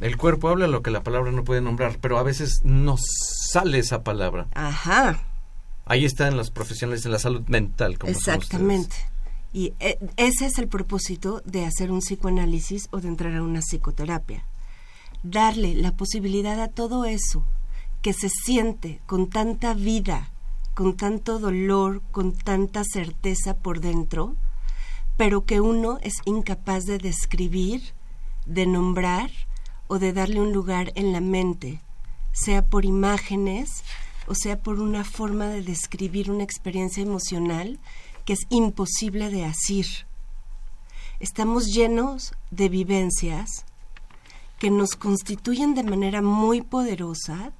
[0.00, 3.78] El cuerpo habla lo que la palabra no puede nombrar, pero a veces no sale
[3.78, 4.46] esa palabra.
[4.54, 5.18] Ajá,
[5.88, 8.96] Ahí están los profesionales de la salud mental, como exactamente.
[9.52, 13.60] Y eh, ese es el propósito de hacer un psicoanálisis o de entrar a una
[13.60, 14.44] psicoterapia.
[15.22, 17.44] Darle la posibilidad a todo eso
[18.02, 20.32] que se siente con tanta vida,
[20.76, 24.36] con tanto dolor, con tanta certeza por dentro,
[25.16, 27.94] pero que uno es incapaz de describir,
[28.44, 29.30] de nombrar
[29.86, 31.80] o de darle un lugar en la mente,
[32.32, 33.84] sea por imágenes
[34.26, 37.78] o sea por una forma de describir una experiencia emocional
[38.26, 39.86] que es imposible de asir.
[41.20, 43.64] Estamos llenos de vivencias
[44.58, 47.54] que nos constituyen de manera muy poderosa,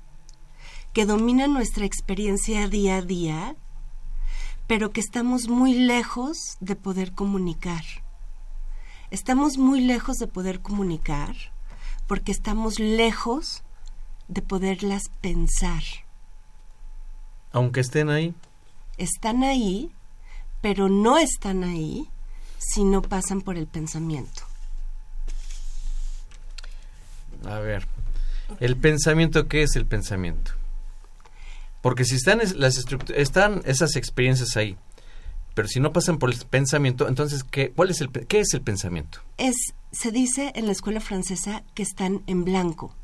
[0.96, 3.54] que dominan nuestra experiencia día a día,
[4.66, 7.84] pero que estamos muy lejos de poder comunicar.
[9.10, 11.36] Estamos muy lejos de poder comunicar
[12.06, 13.62] porque estamos lejos
[14.28, 15.82] de poderlas pensar.
[17.52, 18.34] Aunque estén ahí,
[18.96, 19.90] Están ahí,
[20.62, 22.08] pero no están ahí
[22.56, 24.44] si no pasan por el pensamiento.
[27.44, 27.86] a ver,
[28.60, 30.52] el pensamiento, ¿qué es el pensamiento?
[31.82, 32.76] Porque si están es- las
[33.14, 34.76] están esas experiencias ahí,
[35.54, 38.60] pero si no pasan por el pensamiento, entonces ¿qué, cuál es el, ¿qué es el
[38.62, 39.20] pensamiento?
[39.38, 39.54] Es,
[39.92, 42.94] se dice en la escuela francesa que están en blanco.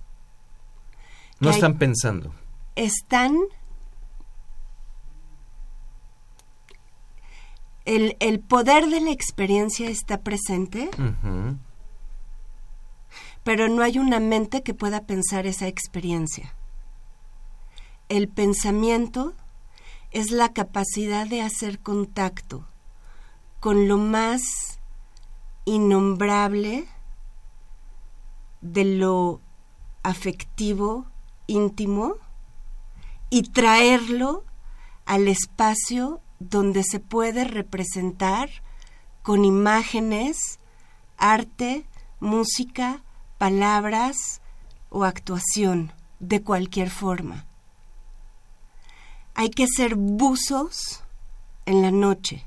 [1.41, 2.35] No hay- están pensando.
[2.77, 3.37] Están
[7.85, 10.89] el, el poder de la experiencia está presente,
[13.43, 16.55] pero no hay una mente que pueda pensar esa experiencia.
[18.13, 19.33] El pensamiento
[20.11, 22.69] es la capacidad de hacer contacto
[23.59, 24.43] con lo más
[25.65, 26.87] innombrable
[28.61, 29.41] de lo
[30.03, 31.07] afectivo,
[31.47, 32.17] íntimo,
[33.31, 34.45] y traerlo
[35.07, 38.51] al espacio donde se puede representar
[39.23, 40.61] con imágenes,
[41.17, 41.87] arte,
[42.21, 43.03] música,
[43.39, 44.43] palabras
[44.91, 47.47] o actuación de cualquier forma.
[49.35, 51.03] Hay que ser buzos
[51.67, 52.45] en la noche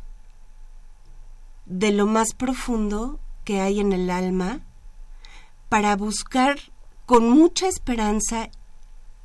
[1.66, 4.62] de lo más profundo que hay en el alma
[5.70, 6.58] para buscar
[7.06, 8.50] con mucha esperanza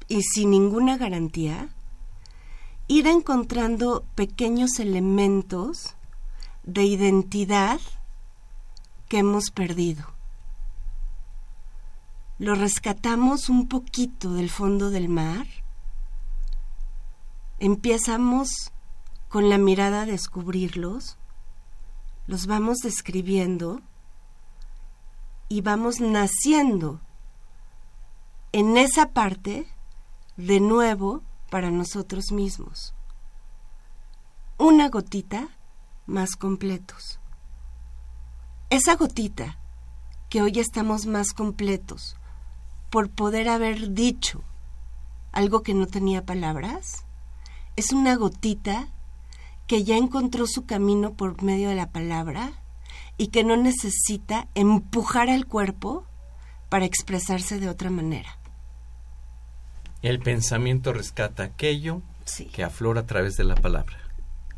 [0.09, 1.69] y sin ninguna garantía
[2.89, 5.95] ir encontrando pequeños elementos
[6.65, 7.81] de identidad
[9.09, 10.05] que hemos perdido.
[12.39, 15.47] Lo rescatamos un poquito del fondo del mar,
[17.61, 18.73] empezamos
[19.29, 21.19] con la mirada a descubrirlos,
[22.27, 23.81] los vamos describiendo
[25.49, 27.01] y vamos naciendo
[28.53, 29.67] en esa parte
[30.37, 32.95] de nuevo para nosotros mismos.
[34.59, 35.49] Una gotita
[36.07, 37.21] más completos.
[38.71, 39.59] Esa gotita
[40.29, 42.17] que hoy estamos más completos
[42.91, 44.43] por poder haber dicho
[45.33, 47.05] algo que no tenía palabras,
[47.77, 48.89] es una gotita
[49.67, 52.53] que ya encontró su camino por medio de la palabra
[53.17, 56.05] y que no necesita empujar al cuerpo
[56.69, 58.39] para expresarse de otra manera.
[60.03, 62.47] El pensamiento rescata aquello Sí.
[62.47, 63.97] que aflora a través de la palabra,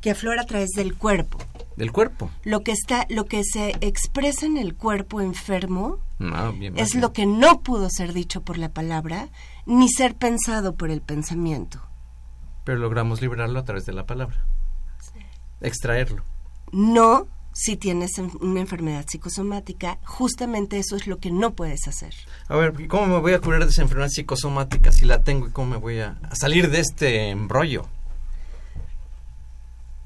[0.01, 1.39] Que aflora a través del cuerpo.
[1.77, 2.29] del cuerpo.
[2.45, 7.01] Lo que está, lo que se expresa en el cuerpo enfermo No, bien, es bien.
[7.01, 9.29] lo que no pudo ser dicho por la palabra
[9.65, 11.81] ni ser pensado por el pensamiento.
[12.65, 14.37] Pero logramos liberarlo a través de la palabra.
[15.61, 16.23] Extraerlo.
[16.73, 22.15] No si tienes en- una enfermedad psicosomática, justamente eso es lo que no puedes hacer.
[22.49, 25.49] A ver, ¿y ¿cómo me voy a curar de esa enfermedad psicosomática si la tengo
[25.49, 27.87] y cómo me voy a, a salir de este embrollo?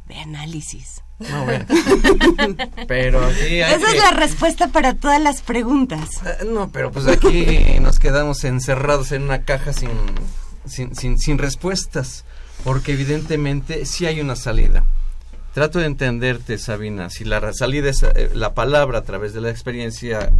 [0.09, 1.03] de análisis.
[1.19, 1.65] No, bueno.
[2.87, 6.09] pero aquí hay Esa es la respuesta para todas las preguntas.
[6.25, 9.91] Ah, No, pero pues aquí nos quedamos encerrados en una caja sin,
[10.65, 12.25] sin, sin, sin respuestas,
[12.65, 14.85] porque evidentemente sí hay una salida.
[15.55, 19.51] Trato de entenderte, Sabina, si la salida es eh, la palabra a través de la
[19.51, 20.31] experiencia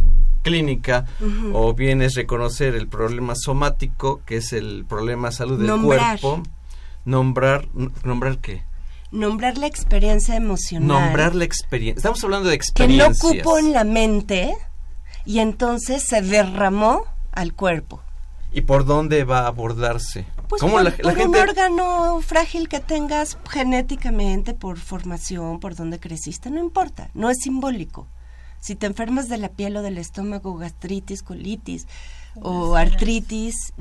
[0.43, 1.05] clínica
[1.53, 6.19] o bien es reconocer el problema somático, que es el problema de salud del Nombrar.
[6.19, 6.43] cuerpo,
[7.03, 7.67] nombrar,
[8.03, 8.63] ¿nombrar qué?
[9.11, 10.87] Nombrar la experiencia emocional.
[10.87, 11.97] Nombrar la experiencia.
[11.97, 14.55] Estamos hablando de que no cupo en la mente
[15.25, 18.01] y entonces se derramó al cuerpo.
[18.53, 20.25] ¿Y por dónde va a abordarse?
[20.47, 25.59] Pues ¿Cómo por, la, la por gente un órgano frágil que tengas genéticamente, por formación,
[25.59, 28.07] por donde creciste, no importa, no es simbólico.
[28.59, 31.87] Si te enfermas de la piel o del estómago, gastritis, colitis
[32.41, 33.73] o artritis,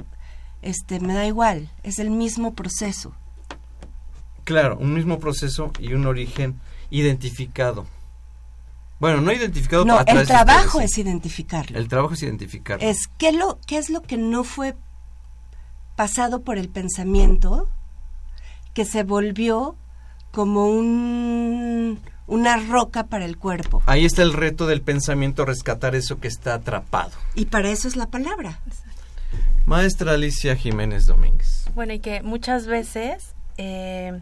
[0.63, 3.15] este, me da igual, es el mismo proceso.
[4.45, 6.61] Claro, un mismo proceso y un origen
[6.91, 7.87] identificado.
[8.99, 11.79] Bueno, no identificado No, a través el trabajo es identificarlo.
[11.79, 12.89] El trabajo es identificarlo.
[12.89, 14.75] Es qué, lo, qué es lo que no fue
[15.97, 17.69] pasado por el pensamiento
[18.75, 19.77] que se volvió
[20.31, 23.83] como un, una roca para el cuerpo.
[23.87, 27.13] Ahí está el reto del pensamiento, rescatar eso que está atrapado.
[27.35, 28.61] Y para eso es la palabra.
[29.65, 31.65] Maestra Alicia Jiménez Domínguez.
[31.75, 34.21] Bueno, y que muchas veces eh,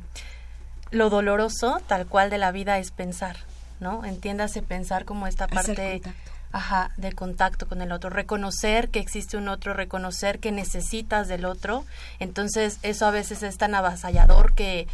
[0.91, 3.37] lo doloroso, tal cual de la vida, es pensar,
[3.81, 4.05] ¿no?
[4.05, 6.34] Entiéndase pensar como esta Hacer parte contacto.
[6.55, 11.47] Ajá, de contacto con el otro, reconocer que existe un otro, reconocer que necesitas del
[11.47, 11.85] otro.
[12.21, 14.87] Entonces, eso a veces es tan avasallador que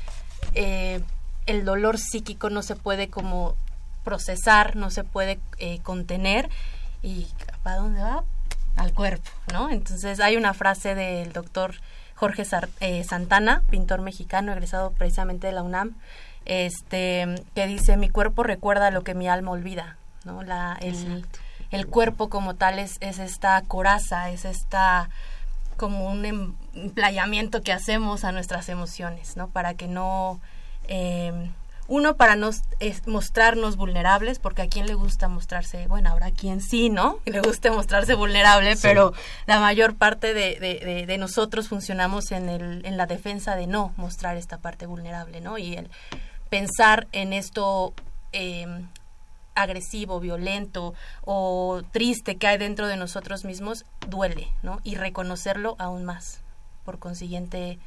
[0.55, 1.03] eh,
[1.45, 3.57] el dolor psíquico no se puede como
[4.05, 6.49] procesar, no se puede eh, contener.
[7.03, 7.29] ¿Y
[7.63, 8.25] para dónde va?
[8.77, 9.69] Al cuerpo, ¿no?
[9.69, 11.75] Entonces, hay una frase del doctor
[12.15, 12.45] Jorge
[12.81, 15.95] eh, Santana, pintor mexicano, egresado precisamente de la UNAM,
[16.47, 20.43] este, que dice, mi cuerpo recuerda lo que mi alma olvida, ¿no?
[20.43, 21.27] La, el,
[21.71, 25.09] el cuerpo como tal es, es esta coraza, es esta
[25.77, 29.49] como un em- emplayamiento que hacemos a nuestras emociones, ¿no?
[29.49, 30.41] Para que no...
[30.89, 31.51] eh,
[31.93, 36.61] uno, para no es mostrarnos vulnerables, porque a quién le gusta mostrarse, bueno, habrá quien
[36.61, 37.19] sí, ¿no?
[37.25, 38.83] Le guste mostrarse vulnerable, Sí.
[38.83, 39.13] pero
[39.47, 43.67] la mayor parte de, de- de- de nosotros funcionamos en, el, en la defensa de
[43.67, 45.59] no mostrar esta parte vulnerable, ¿no?
[45.59, 45.91] Y el
[46.49, 47.93] pensar en esto
[48.33, 48.67] eh,
[49.63, 54.81] agresivo, violento o triste que hay dentro de nosotros mismos duele, ¿no?
[54.85, 56.41] Y reconocerlo aún más.
[56.85, 57.79] Por consiguiente,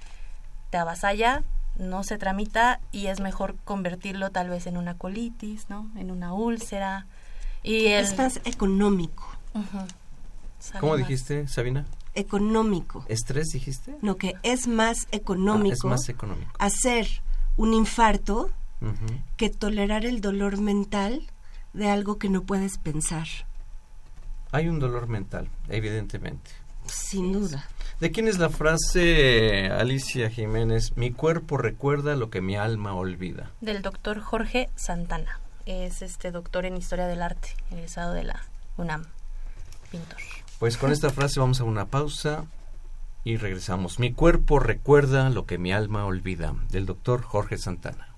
[0.69, 1.43] te avasalla,
[1.77, 5.89] no se tramita y es mejor convertirlo tal vez en una colitis, ¿no?
[5.97, 7.05] En una úlcera.
[7.63, 8.05] Y el...
[8.05, 9.27] Es más económico.
[10.59, 10.99] Sale ¿Cómo más.
[10.99, 11.85] dijiste, Sabina?
[12.15, 13.03] Económico.
[13.07, 13.97] ¿Estrés dijiste?
[14.01, 15.73] No, que es más económico.
[15.73, 16.51] Ah, es más económico.
[16.59, 17.07] Hacer
[17.57, 18.49] un infarto
[19.37, 21.25] que tolerar el dolor mental
[21.73, 23.27] de algo que no puedes pensar.
[24.51, 26.51] Hay un dolor mental, evidentemente.
[26.85, 27.65] Sin duda.
[27.99, 30.95] ¿De quién es la frase, Alicia Jiménez?
[30.95, 33.51] Mi cuerpo recuerda lo que mi alma olvida.
[33.61, 35.39] Del doctor Jorge Santana.
[35.65, 38.43] Es este doctor en historia del arte, egresado de la
[38.77, 39.05] UNAM.
[39.89, 40.19] Pintor.
[40.59, 42.45] Pues con esta frase vamos a una pausa
[43.23, 43.99] y regresamos.
[43.99, 48.12] Mi cuerpo recuerda lo que mi alma olvida, del doctor Jorge Santana.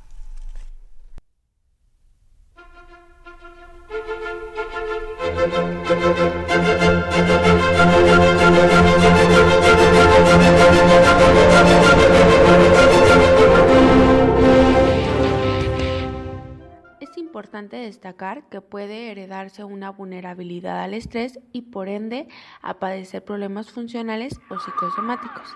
[17.01, 22.29] Es importante destacar que puede heredarse una vulnerabilidad al estrés y por ende
[22.61, 25.49] a padecer problemas funcionales o psicosomáticos.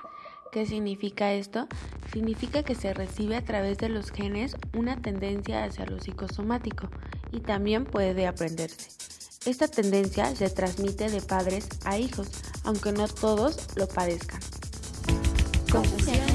[0.51, 1.67] ¿Qué significa esto?
[2.11, 6.89] Significa que se recibe a través de los genes una tendencia hacia lo psicosomático
[7.31, 9.18] y también puede aprenderse.
[9.45, 12.27] Esta tendencia se transmite de padres a hijos,
[12.65, 14.41] aunque no todos lo padezcan.
[15.71, 16.33] Confusiones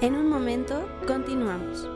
[0.00, 1.86] En un momento continuamos.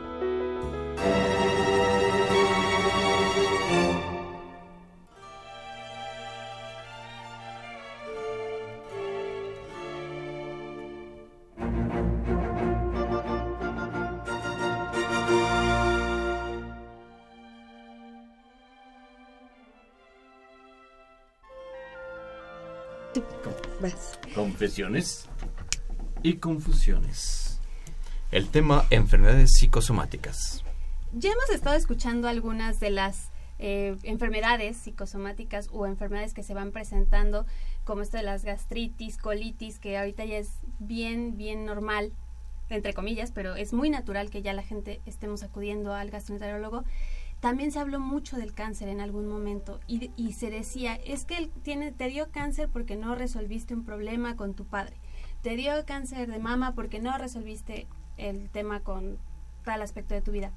[24.55, 25.27] Confesiones
[26.23, 27.59] y confusiones.
[28.31, 30.63] el tema enfermedades psicosomáticas.
[31.11, 36.71] Ya hemos estado escuchando algunas de las eh, enfermedades psicosomáticas o enfermedades que se van
[36.71, 37.45] presentando,
[37.83, 42.13] como esto de las gastritis, colitis, que ahorita ya es bien, bien normal,
[42.69, 46.85] entre comillas, pero es muy natural que ya la gente estemos acudiendo al gastroenterólogo.
[47.45, 51.51] También se habló mucho del cáncer en algún momento y, se decía, es que él
[51.61, 54.97] tiene, te dio cáncer porque no resolviste un problema con tu padre.
[55.43, 57.87] Te dio cáncer de mama porque no resolviste
[58.17, 59.19] el tema con
[59.63, 60.53] tal aspecto de tu vida.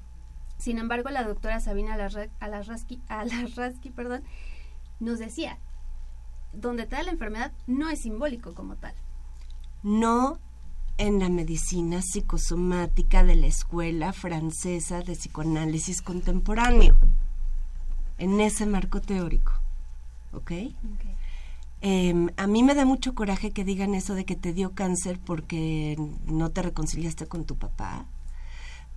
[0.57, 1.93] Sin embargo, la doctora Sabina
[2.39, 4.23] Alarraski, Alarraski perdón,
[4.99, 5.59] nos decía,
[6.53, 8.95] donde tal la enfermedad no es simbólico como tal.
[9.83, 10.39] No
[10.99, 16.95] en la medicina psicosomática de la Escuela Francesa de Psicoanálisis Contemporáneo,
[18.19, 19.53] en ese marco teórico.
[20.33, 20.51] ¿Ok?
[21.81, 25.17] Em, a mí me da mucho coraje que digan eso de que te dio cáncer
[25.19, 28.05] porque no te reconciliaste con tu papá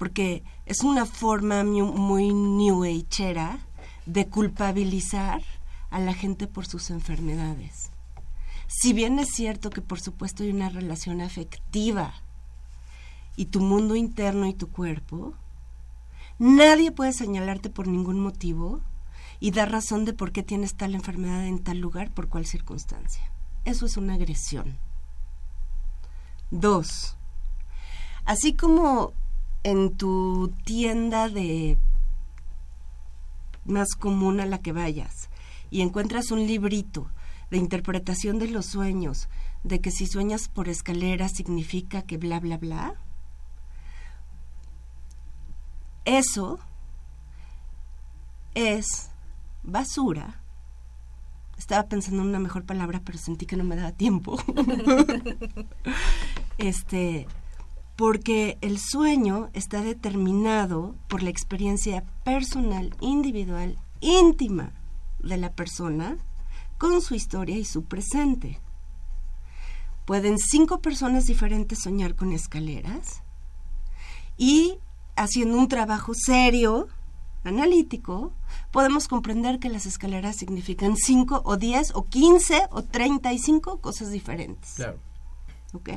[0.03, 3.61] porque es una forma muy new ageera
[4.05, 5.43] de culpabilizar
[5.91, 7.92] a la gente por sus enfermedades.
[8.75, 12.15] Si bien es cierto que por supuesto hay una relación afectiva
[13.37, 15.35] y tu mundo interno y tu cuerpo,
[16.39, 18.81] nadie puede señalarte por ningún motivo
[19.41, 23.31] y dar razón de por qué tienes tal enfermedad en tal lugar por cuál circunstancia.
[23.67, 24.79] Eso es una agresión.
[26.51, 27.19] Dos,
[28.25, 29.13] así como
[29.65, 31.77] en tu tienda de
[33.67, 35.29] más común a la que vayas
[35.71, 37.11] y encuentras un librito
[37.53, 39.29] de interpretación de los sueños,
[39.63, 42.95] de que si sueñas por escalera significa que bla, bla, bla,
[46.07, 46.59] eso
[48.55, 49.11] es
[49.63, 50.41] basura.
[51.59, 54.39] Estaba pensando en una mejor palabra, pero sentí que no me daba tiempo.
[56.57, 57.27] este,
[57.97, 64.73] porque el sueño está determinado por la experiencia personal, individual, íntima
[65.19, 66.17] de la persona
[66.83, 68.59] con su historia y su presente.
[70.05, 73.23] Pueden cinco personas diferentes soñar con escaleras
[74.37, 74.79] y
[75.15, 76.89] haciendo un trabajo serio,
[77.45, 78.33] analítico,
[78.73, 83.81] podemos comprender que las escaleras significan cinco o diez o quince o treinta y cinco
[83.81, 84.73] cosas diferentes.
[84.75, 84.99] Claro.
[85.75, 85.89] ¿Ok?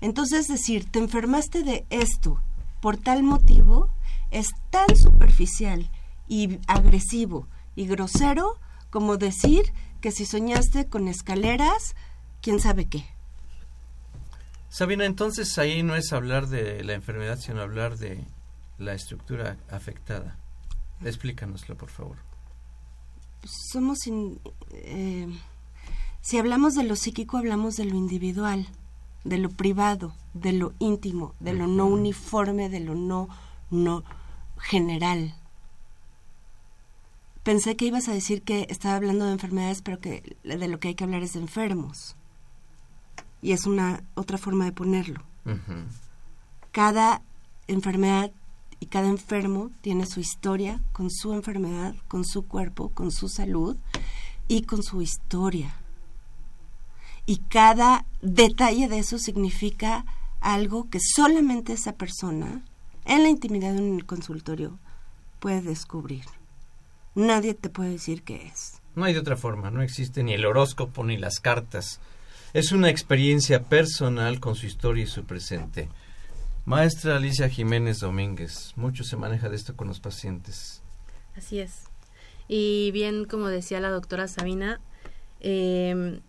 [0.00, 2.40] Entonces decir, te enfermaste de esto
[2.80, 3.90] por tal motivo
[4.30, 5.90] es tan superficial
[6.28, 8.56] y agresivo y grosero
[8.92, 11.96] como decir que si soñaste con escaleras,
[12.40, 13.04] quién sabe qué.
[14.68, 18.24] Sabina, entonces ahí no es hablar de la enfermedad, sino hablar de
[18.78, 20.38] la estructura afectada.
[21.04, 22.16] Explícanoslo, por favor.
[23.72, 23.98] Somos,
[24.70, 25.26] eh,
[26.20, 28.68] si hablamos de lo psíquico, hablamos de lo individual
[29.24, 33.28] de lo privado, de lo íntimo, de lo no uniforme, de lo no,
[33.70, 34.04] no
[34.58, 35.34] general.
[37.42, 40.88] Pensé que ibas a decir que estaba hablando de enfermedades, pero que de lo que
[40.88, 42.16] hay que hablar es de enfermos.
[43.40, 45.22] Y es una otra forma de ponerlo.
[46.70, 47.22] Cada
[47.66, 48.30] enfermedad
[48.78, 53.76] y cada enfermo tiene su historia con su enfermedad, con su cuerpo, con su salud
[54.46, 55.74] y con su historia
[57.26, 60.04] y cada detalle de eso significa
[60.40, 62.62] algo que solamente esa persona
[63.04, 64.78] en la intimidad en el consultorio
[65.38, 66.24] puede descubrir.
[67.14, 68.80] Nadie te puede decir qué es.
[68.94, 72.00] No hay de otra forma, no existe ni el horóscopo ni las cartas.
[72.52, 75.88] Es una experiencia personal con su historia y su presente.
[76.64, 80.82] Maestra Alicia Jiménez Domínguez, mucho se maneja de esto con los pacientes.
[81.36, 81.84] Así es.
[82.48, 84.80] Y bien, como decía la doctora Sabina,
[85.40, 86.20] eh,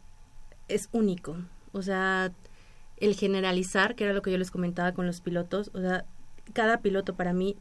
[0.68, 1.38] es único.
[1.72, 2.32] O sea,
[2.98, 6.06] el generalizar, que era lo que yo les comentaba con los pilotos, o sea,
[6.54, 7.58] cada piloto para mí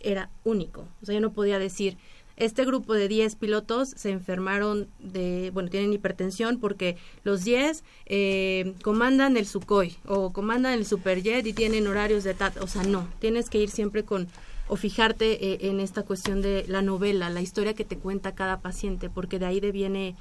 [0.00, 0.88] era único.
[1.02, 1.96] O sea, yo no podía decir,
[2.36, 8.74] este grupo de 10 pilotos se enfermaron de, bueno, tienen hipertensión porque los 10 eh,
[8.82, 12.58] comandan el Sukhoi o comandan el Superjet y tienen horarios de TAT.
[12.58, 14.28] O sea, no, tienes que ir siempre con,
[14.68, 18.60] o fijarte eh, en esta cuestión de la novela, la historia que te cuenta cada
[18.60, 20.14] paciente, porque de ahí deviene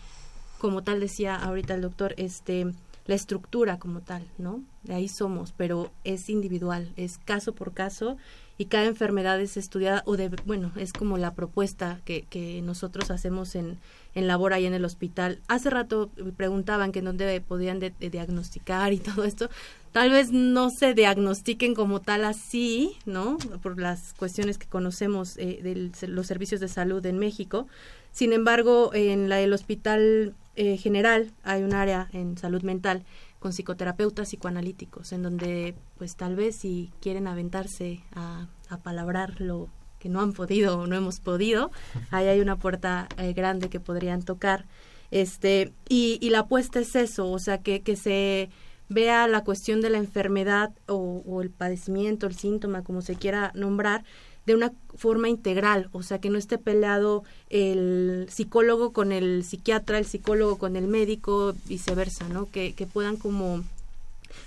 [0.58, 2.68] como tal decía ahorita el doctor, este
[3.06, 4.64] la estructura como tal, ¿no?
[4.84, 8.18] De ahí somos, pero es individual, es caso por caso
[8.58, 13.12] y cada enfermedad es estudiada o de, bueno, es como la propuesta que, que nosotros
[13.12, 13.78] hacemos en,
[14.16, 15.40] en labor ahí en el hospital.
[15.48, 19.50] Hace rato preguntaban que dónde podían diagnosticar y todo esto.
[19.92, 23.38] Tal vez no se diagnostiquen como tal así, ¿no?
[23.62, 27.68] Por las cuestiones que conocemos eh, de los servicios de salud en México.
[28.16, 33.04] Sin embargo, en la, el hospital eh, general hay un área en salud mental
[33.40, 38.48] con psicoterapeutas psicoanalíticos, en donde pues tal vez si quieren aventarse a,
[38.84, 39.68] palabrar lo
[40.00, 41.72] que no han podido o no hemos podido,
[42.10, 44.66] ahí hay una puerta eh, grande que podrían tocar.
[45.12, 48.50] Este, y, y la apuesta es eso, o sea, que, que se
[48.88, 54.06] vea la cuestión de la enfermedad o el padecimiento, el síntoma, como se quiera nombrar,
[54.46, 59.98] de una forma integral, o sea, que no esté peleado el psicólogo con el psiquiatra,
[59.98, 62.50] el psicólogo con el médico, viceversa, ¿no?
[62.52, 63.64] Que, que puedan como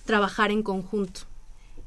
[0.05, 1.23] trabajar en conjunto.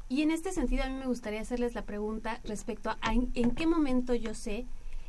[0.08, 3.52] Y en este sentido a mí me gustaría hacerles la pregunta respecto a en, en
[3.52, 4.66] qué momento yo sé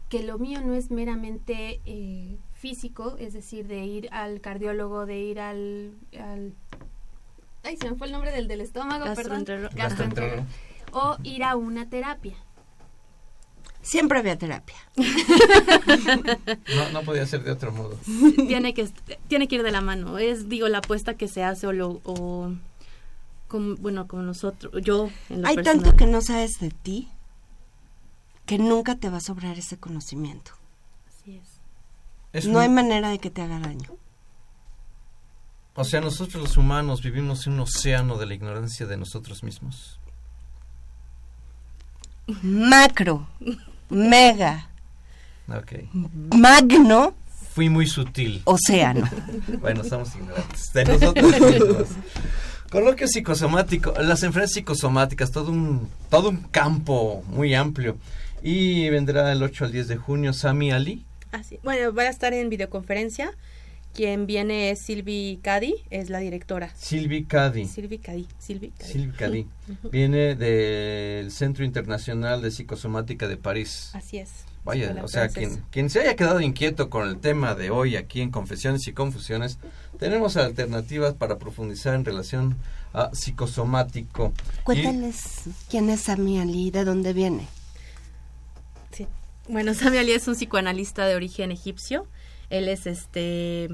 [0.10, 5.20] que lo mío no es meramente eh, físico, es decir, de ir al cardiólogo, de
[5.20, 6.54] ir al, al
[7.64, 9.76] ay, se me fue el nombre del del estómago, perdón, Gastroenterólogo.
[9.76, 10.48] gastroenterólogo,
[10.94, 12.36] o ir a una terapia.
[13.84, 14.76] Siempre había terapia.
[16.76, 17.98] No, no podía ser de otro modo.
[18.48, 18.90] tiene que
[19.28, 20.18] tiene que ir de la mano.
[20.18, 22.52] Es digo la apuesta que se hace o lo o
[23.48, 25.84] como, bueno como nosotros yo en lo Hay personal.
[25.84, 27.10] tanto que no sabes de ti
[28.46, 30.52] que nunca te va a sobrar ese conocimiento.
[31.08, 31.48] Así es.
[32.32, 33.96] Es no un- hay manera de que te haga daño.
[35.76, 40.00] O sea, nosotros los humanos vivimos en un océano de la ignorancia de nosotros mismos.
[42.42, 43.28] Macro,
[43.94, 44.70] mega,
[45.50, 45.74] Ok.
[46.36, 47.14] magno,
[47.54, 48.42] Fui muy sutil.
[48.46, 49.08] océano.
[49.62, 51.88] Bueno, estamos ignorantes de nosotros mismos.
[52.72, 57.98] Coloquio psicosomático, las enfermedades psicosomáticas, todo un, todo un campo muy amplio.
[58.42, 61.06] Y vendrá el 8 al 10 de junio Sami Ali.
[61.32, 61.60] Así.
[61.64, 63.32] Bueno, va a estar en videoconferencia.
[63.94, 66.72] Quien viene es Silvi Cadi, es la directora.
[66.76, 67.66] Silvi Cadi.
[67.68, 68.28] Silvi Cadi.
[68.40, 68.92] Silvi Cadi.
[68.92, 69.48] Silvi Cadi.
[69.70, 69.90] Ujú.
[69.92, 73.92] Viene del Centro Internacional de Psicosomática de París.
[73.94, 74.32] Así es.
[74.66, 78.22] Vaya, o sea, quien, quien se haya quedado inquieto con el tema de hoy aquí
[78.22, 79.60] en Confesiones y Confusiones,
[80.00, 82.58] tenemos alternativas para profundizar en relación
[82.94, 84.34] a psicosomático.
[84.60, 87.46] Y- Cuéntales quién es Sami Ali, de dónde viene.
[88.92, 89.06] Sí.
[89.50, 92.08] Bueno, Sami Ali es un psicoanalista de origen egipcio.
[92.54, 93.70] Él es este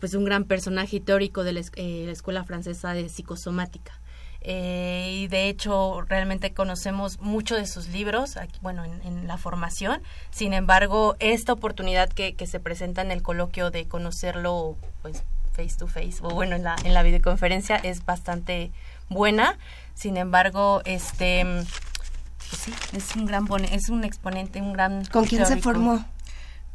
[0.00, 3.92] pues un gran personaje teórico de la, eh, la escuela francesa de psicosomática.
[4.40, 9.36] Eh, y de hecho realmente conocemos mucho de sus libros, aquí, bueno, en, en la
[9.36, 10.00] formación.
[10.30, 15.76] Sin embargo, esta oportunidad que, que se presenta en el coloquio de conocerlo pues face
[15.76, 18.70] to face o bueno en la, en la videoconferencia es bastante
[19.08, 19.58] buena.
[19.94, 25.44] Sin embargo, este pues sí, es un gran es un exponente, un gran ¿Con quién
[25.44, 26.04] se formó?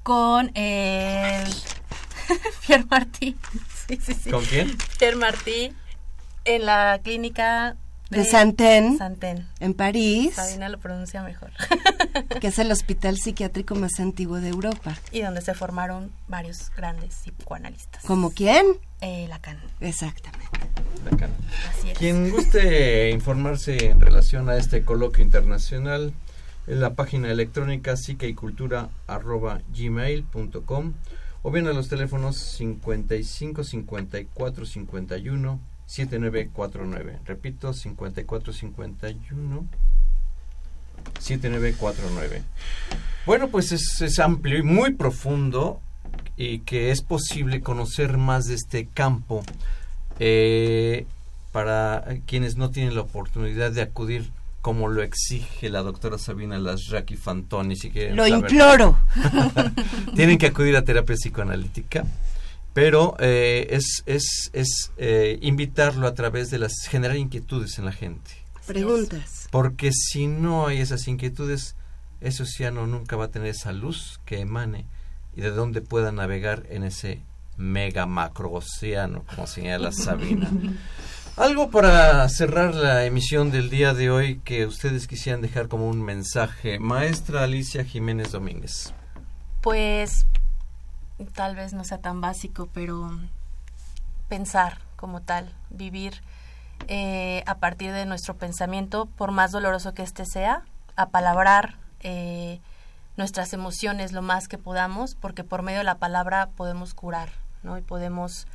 [0.04, 1.48] Con el
[2.68, 3.38] Pierre Martí.
[3.88, 4.30] Sí, sí, sí.
[4.30, 4.78] ¿Con quién?
[5.00, 5.74] Pierre Martí
[6.46, 7.76] en la clínica
[8.10, 9.48] De Santen, Santen.
[9.60, 11.52] en París, Sabina lo pronuncia mejor.
[12.42, 14.98] que es el hospital psiquiátrico más antiguo de Europa.
[15.12, 18.04] y donde se formaron varios grandes psicoanalistas.
[18.04, 18.66] ¿Como quién?
[19.02, 19.60] Eh, Lacan.
[19.80, 20.60] Exactamente.
[21.10, 21.32] Lacan.
[21.70, 21.98] Así es.
[21.98, 26.14] Quien guste informarse en relación a este coloquio internacional,
[26.68, 30.94] en la página electrónica psiqueycultura.gmail.com
[31.42, 37.20] o bien a los teléfonos 55 54 51 7949.
[37.26, 39.68] Repito, 54 51
[41.20, 42.44] 7949.
[43.26, 45.82] Bueno, pues es, es amplio y muy profundo
[46.38, 49.44] y que es posible conocer más de este campo
[50.20, 51.06] eh,
[51.52, 54.32] para quienes no tienen la oportunidad de acudir
[54.64, 57.76] como lo exige la doctora Sabina Lasraki Fantoni.
[57.76, 58.50] Si quieren Lo saber.
[58.50, 58.98] imploro.
[60.16, 62.06] tienen que acudir a terapia psicoanalítica,
[62.74, 67.92] pero eh, es, es, es eh, invitarlo a través de las generar inquietudes en la
[67.92, 68.32] gente.
[68.66, 69.50] Preguntas.
[69.52, 71.76] Porque si no hay esas inquietudes,
[72.22, 74.86] ese océano nunca va a tener esa luz que emane
[75.36, 77.20] y de dónde pueda navegar en ese
[77.58, 80.50] mega macro océano, como señala Sabina.
[81.36, 86.00] Algo para cerrar la emisión del día de hoy que ustedes quisieran dejar como un
[86.04, 86.78] mensaje.
[86.78, 88.94] Maestra Alicia Jiménez Domínguez.
[89.62, 90.28] Pues
[91.34, 93.10] tal vez no sea tan básico, pero
[94.30, 96.22] pensar como tal, vivir
[96.88, 100.62] eh, a partir de nuestro pensamiento, por más doloroso que éste sea,
[100.96, 102.62] apalabrar eh,
[103.18, 107.30] nuestras emociones lo más que podamos, porque por medio de la palabra podemos curar,
[107.64, 107.76] ¿no?
[107.76, 108.46] Y podemos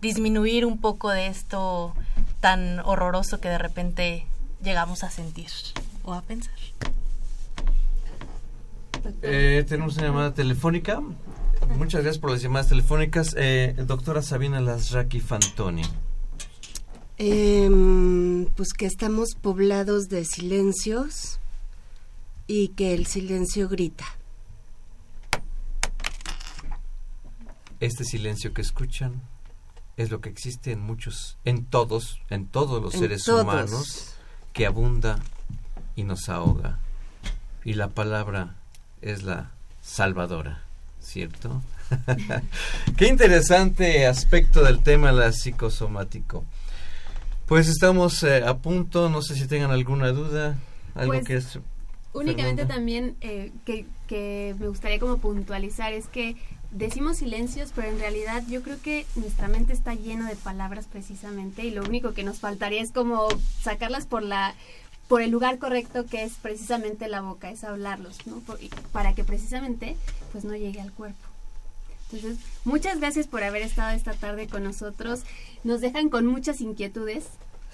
[0.00, 1.94] disminuir un poco de esto
[2.40, 4.26] tan horroroso que de repente
[4.62, 5.50] llegamos a sentir
[6.04, 6.54] o a pensar.
[9.22, 11.00] Eh, tenemos una llamada telefónica.
[11.78, 13.34] Muchas gracias por las llamadas telefónicas.
[13.38, 15.82] Eh, doctora Sabina Lasraki Fantoni.
[17.18, 21.40] Em, pues que estamos poblados de silencios
[22.46, 24.04] y que el silencio grita.
[27.80, 29.22] Este silencio que escuchan
[29.96, 33.42] es lo que existe en muchos, en todos, en todos los En seres todos.
[33.42, 34.14] humanos,
[34.52, 35.18] que abunda
[35.94, 36.78] y nos ahoga.
[37.64, 38.54] Y la palabra
[39.02, 39.50] es la
[39.82, 40.62] salvadora,
[41.00, 41.62] ¿cierto?
[42.96, 46.44] Qué interesante aspecto del tema la psicosomático.
[47.46, 50.58] Pues estamos eh, a punto, no sé si tengan alguna duda,
[50.94, 51.58] algo Pues, que es
[52.12, 52.74] Únicamente Fernanda.
[52.74, 56.36] también eh, que, que me gustaría como puntualizar es que
[56.76, 61.64] decimos silencios, pero en realidad yo creo que nuestra mente está llena de palabras precisamente
[61.64, 63.28] y lo único que nos faltaría es como
[63.60, 64.54] sacarlas por la
[65.08, 68.42] por el lugar correcto que es precisamente la boca, es hablarlos, ¿no?
[68.92, 69.96] Para que precisamente
[70.32, 71.24] pues no llegue al cuerpo.
[72.10, 75.22] Entonces, muchas gracias por haber estado esta tarde con nosotros.
[75.64, 77.24] Nos dejan con muchas inquietudes,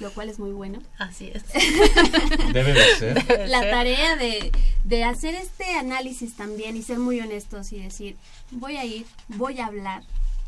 [0.02, 0.80] lo cual es muy bueno.
[0.98, 1.44] Así es.
[2.52, 3.48] Debe de ser.
[3.48, 4.52] La tarea de,
[4.84, 8.16] de hacer este análisis también y ser muy honestos y decir,
[8.50, 10.02] voy a ir, voy a hablar.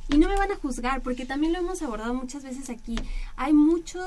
[0.08, 2.96] Y no me van a juzgar, porque también lo hemos abordado muchas veces aquí.
[3.36, 4.00] Hay mucho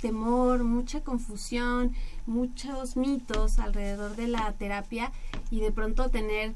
[0.00, 1.94] temor, mucha confusión,
[2.26, 5.12] muchos mitos alrededor de la terapia
[5.50, 6.54] y de pronto tener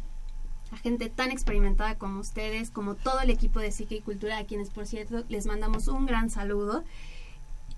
[0.73, 4.45] a gente tan experimentada como ustedes, como todo el equipo de Psique y Cultura, a
[4.45, 6.85] quienes por cierto les mandamos un gran saludo,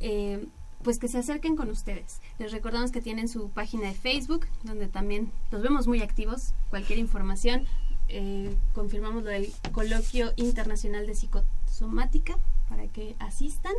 [0.03, 0.45] eh,
[0.83, 2.21] pues que se acerquen con ustedes.
[2.39, 6.55] Les recordamos que tienen su página de Facebook, donde también los vemos muy activos.
[6.71, 7.65] Cualquier información,
[8.09, 12.37] eh, confirmamos lo del Coloquio Internacional de Psicosomática
[12.69, 13.73] para que asistan.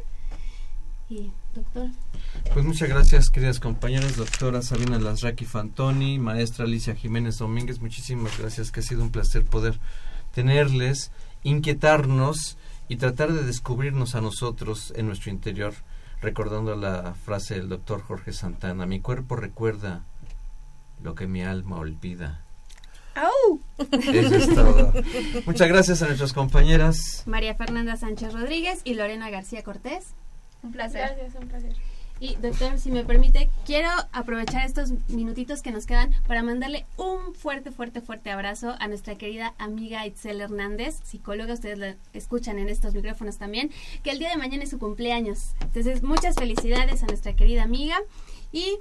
[1.09, 1.89] Y, doctor,
[2.53, 8.71] Pues muchas gracias, queridas compañeras, doctora Sabina Lasraki Fantoni, maestra Alicia Jiménez Domínguez, muchísimas gracias,
[8.71, 9.79] que ha sido un placer poder
[10.33, 11.11] tenerles,
[11.43, 12.57] inquietarnos
[12.87, 15.75] y tratar de descubrirnos a nosotros en nuestro interior,
[16.23, 20.03] recordando la frase del doctor Jorge Santana, mi cuerpo recuerda
[21.01, 22.41] lo que mi alma olvida.
[23.15, 23.59] ¡Au!
[23.91, 24.91] Eso es todo.
[25.45, 27.23] Muchas gracias a nuestras compañeras.
[27.27, 30.15] María Fernanda Sánchez Rodríguez y Lorena García Cortés.
[30.63, 31.01] Un placer.
[31.15, 31.75] Gracias, un placer.
[32.23, 37.35] Y doctor, si me permite, quiero aprovechar estos minutitos que nos quedan para mandarle un
[37.35, 42.69] fuerte, fuerte, fuerte abrazo a nuestra querida amiga Itzel Hernández, psicóloga, ustedes la escuchan en
[42.69, 43.71] estos micrófonos también,
[44.03, 45.49] que el día de mañana es su cumpleaños.
[45.59, 47.97] Entonces, muchas felicidades a nuestra querida amiga
[48.53, 48.77] y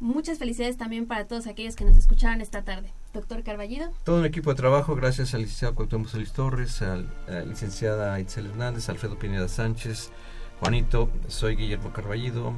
[0.00, 2.92] muchas felicidades también para todos aquellos que nos escucharon esta tarde.
[3.14, 3.92] Doctor Carballido.
[4.02, 8.18] Todo un equipo de trabajo, gracias al licenciado Cuauhtémoc Solís Torres, al- a la licenciada
[8.18, 10.10] Itzel Hernández, Alfredo Pineda Sánchez,
[10.60, 12.52] Juanito, soy Guillermo Carballido.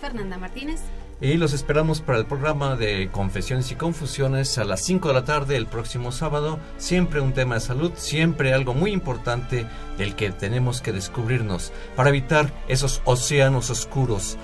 [0.00, 0.80] Fernanda Martínez.
[1.20, 5.24] Y los esperamos para el programa de Confesiones y Confusiones a las 5 de la
[5.24, 6.60] tarde el próximo sábado.
[6.76, 9.66] Siempre un tema de salud, siempre algo muy importante
[9.98, 14.38] del que tenemos que descubrirnos para evitar esos océanos oscuros,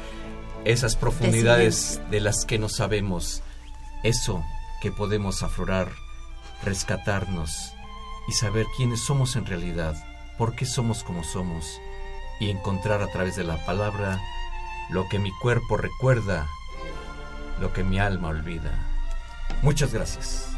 [0.64, 3.44] esas profundidades de las que no sabemos,
[4.02, 4.42] eso
[4.82, 5.88] que podemos aflorar,
[6.64, 7.72] rescatarnos
[8.26, 9.94] y saber quiénes somos en realidad,
[10.36, 11.78] por qué somos como somos
[12.40, 14.20] y encontrar a través de la palabra
[14.90, 16.46] lo que mi cuerpo recuerda,
[17.60, 18.72] lo que mi alma olvida.
[19.62, 20.53] Muchas gracias.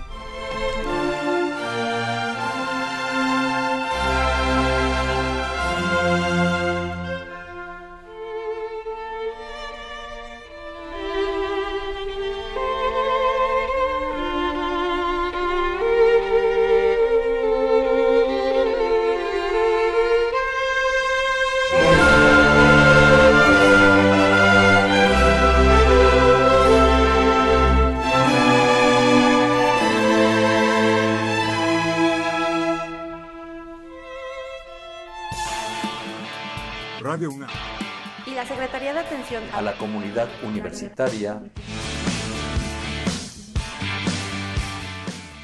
[40.96, 41.40] Universitaria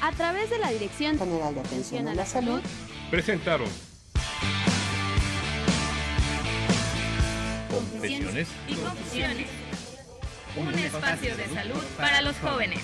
[0.01, 2.61] A través de la Dirección General de Atención a la Salud,
[3.09, 3.67] Presentaron
[7.69, 9.47] Confesiones y confusiones.
[10.55, 12.79] Un espacio de salud para los jóvenes.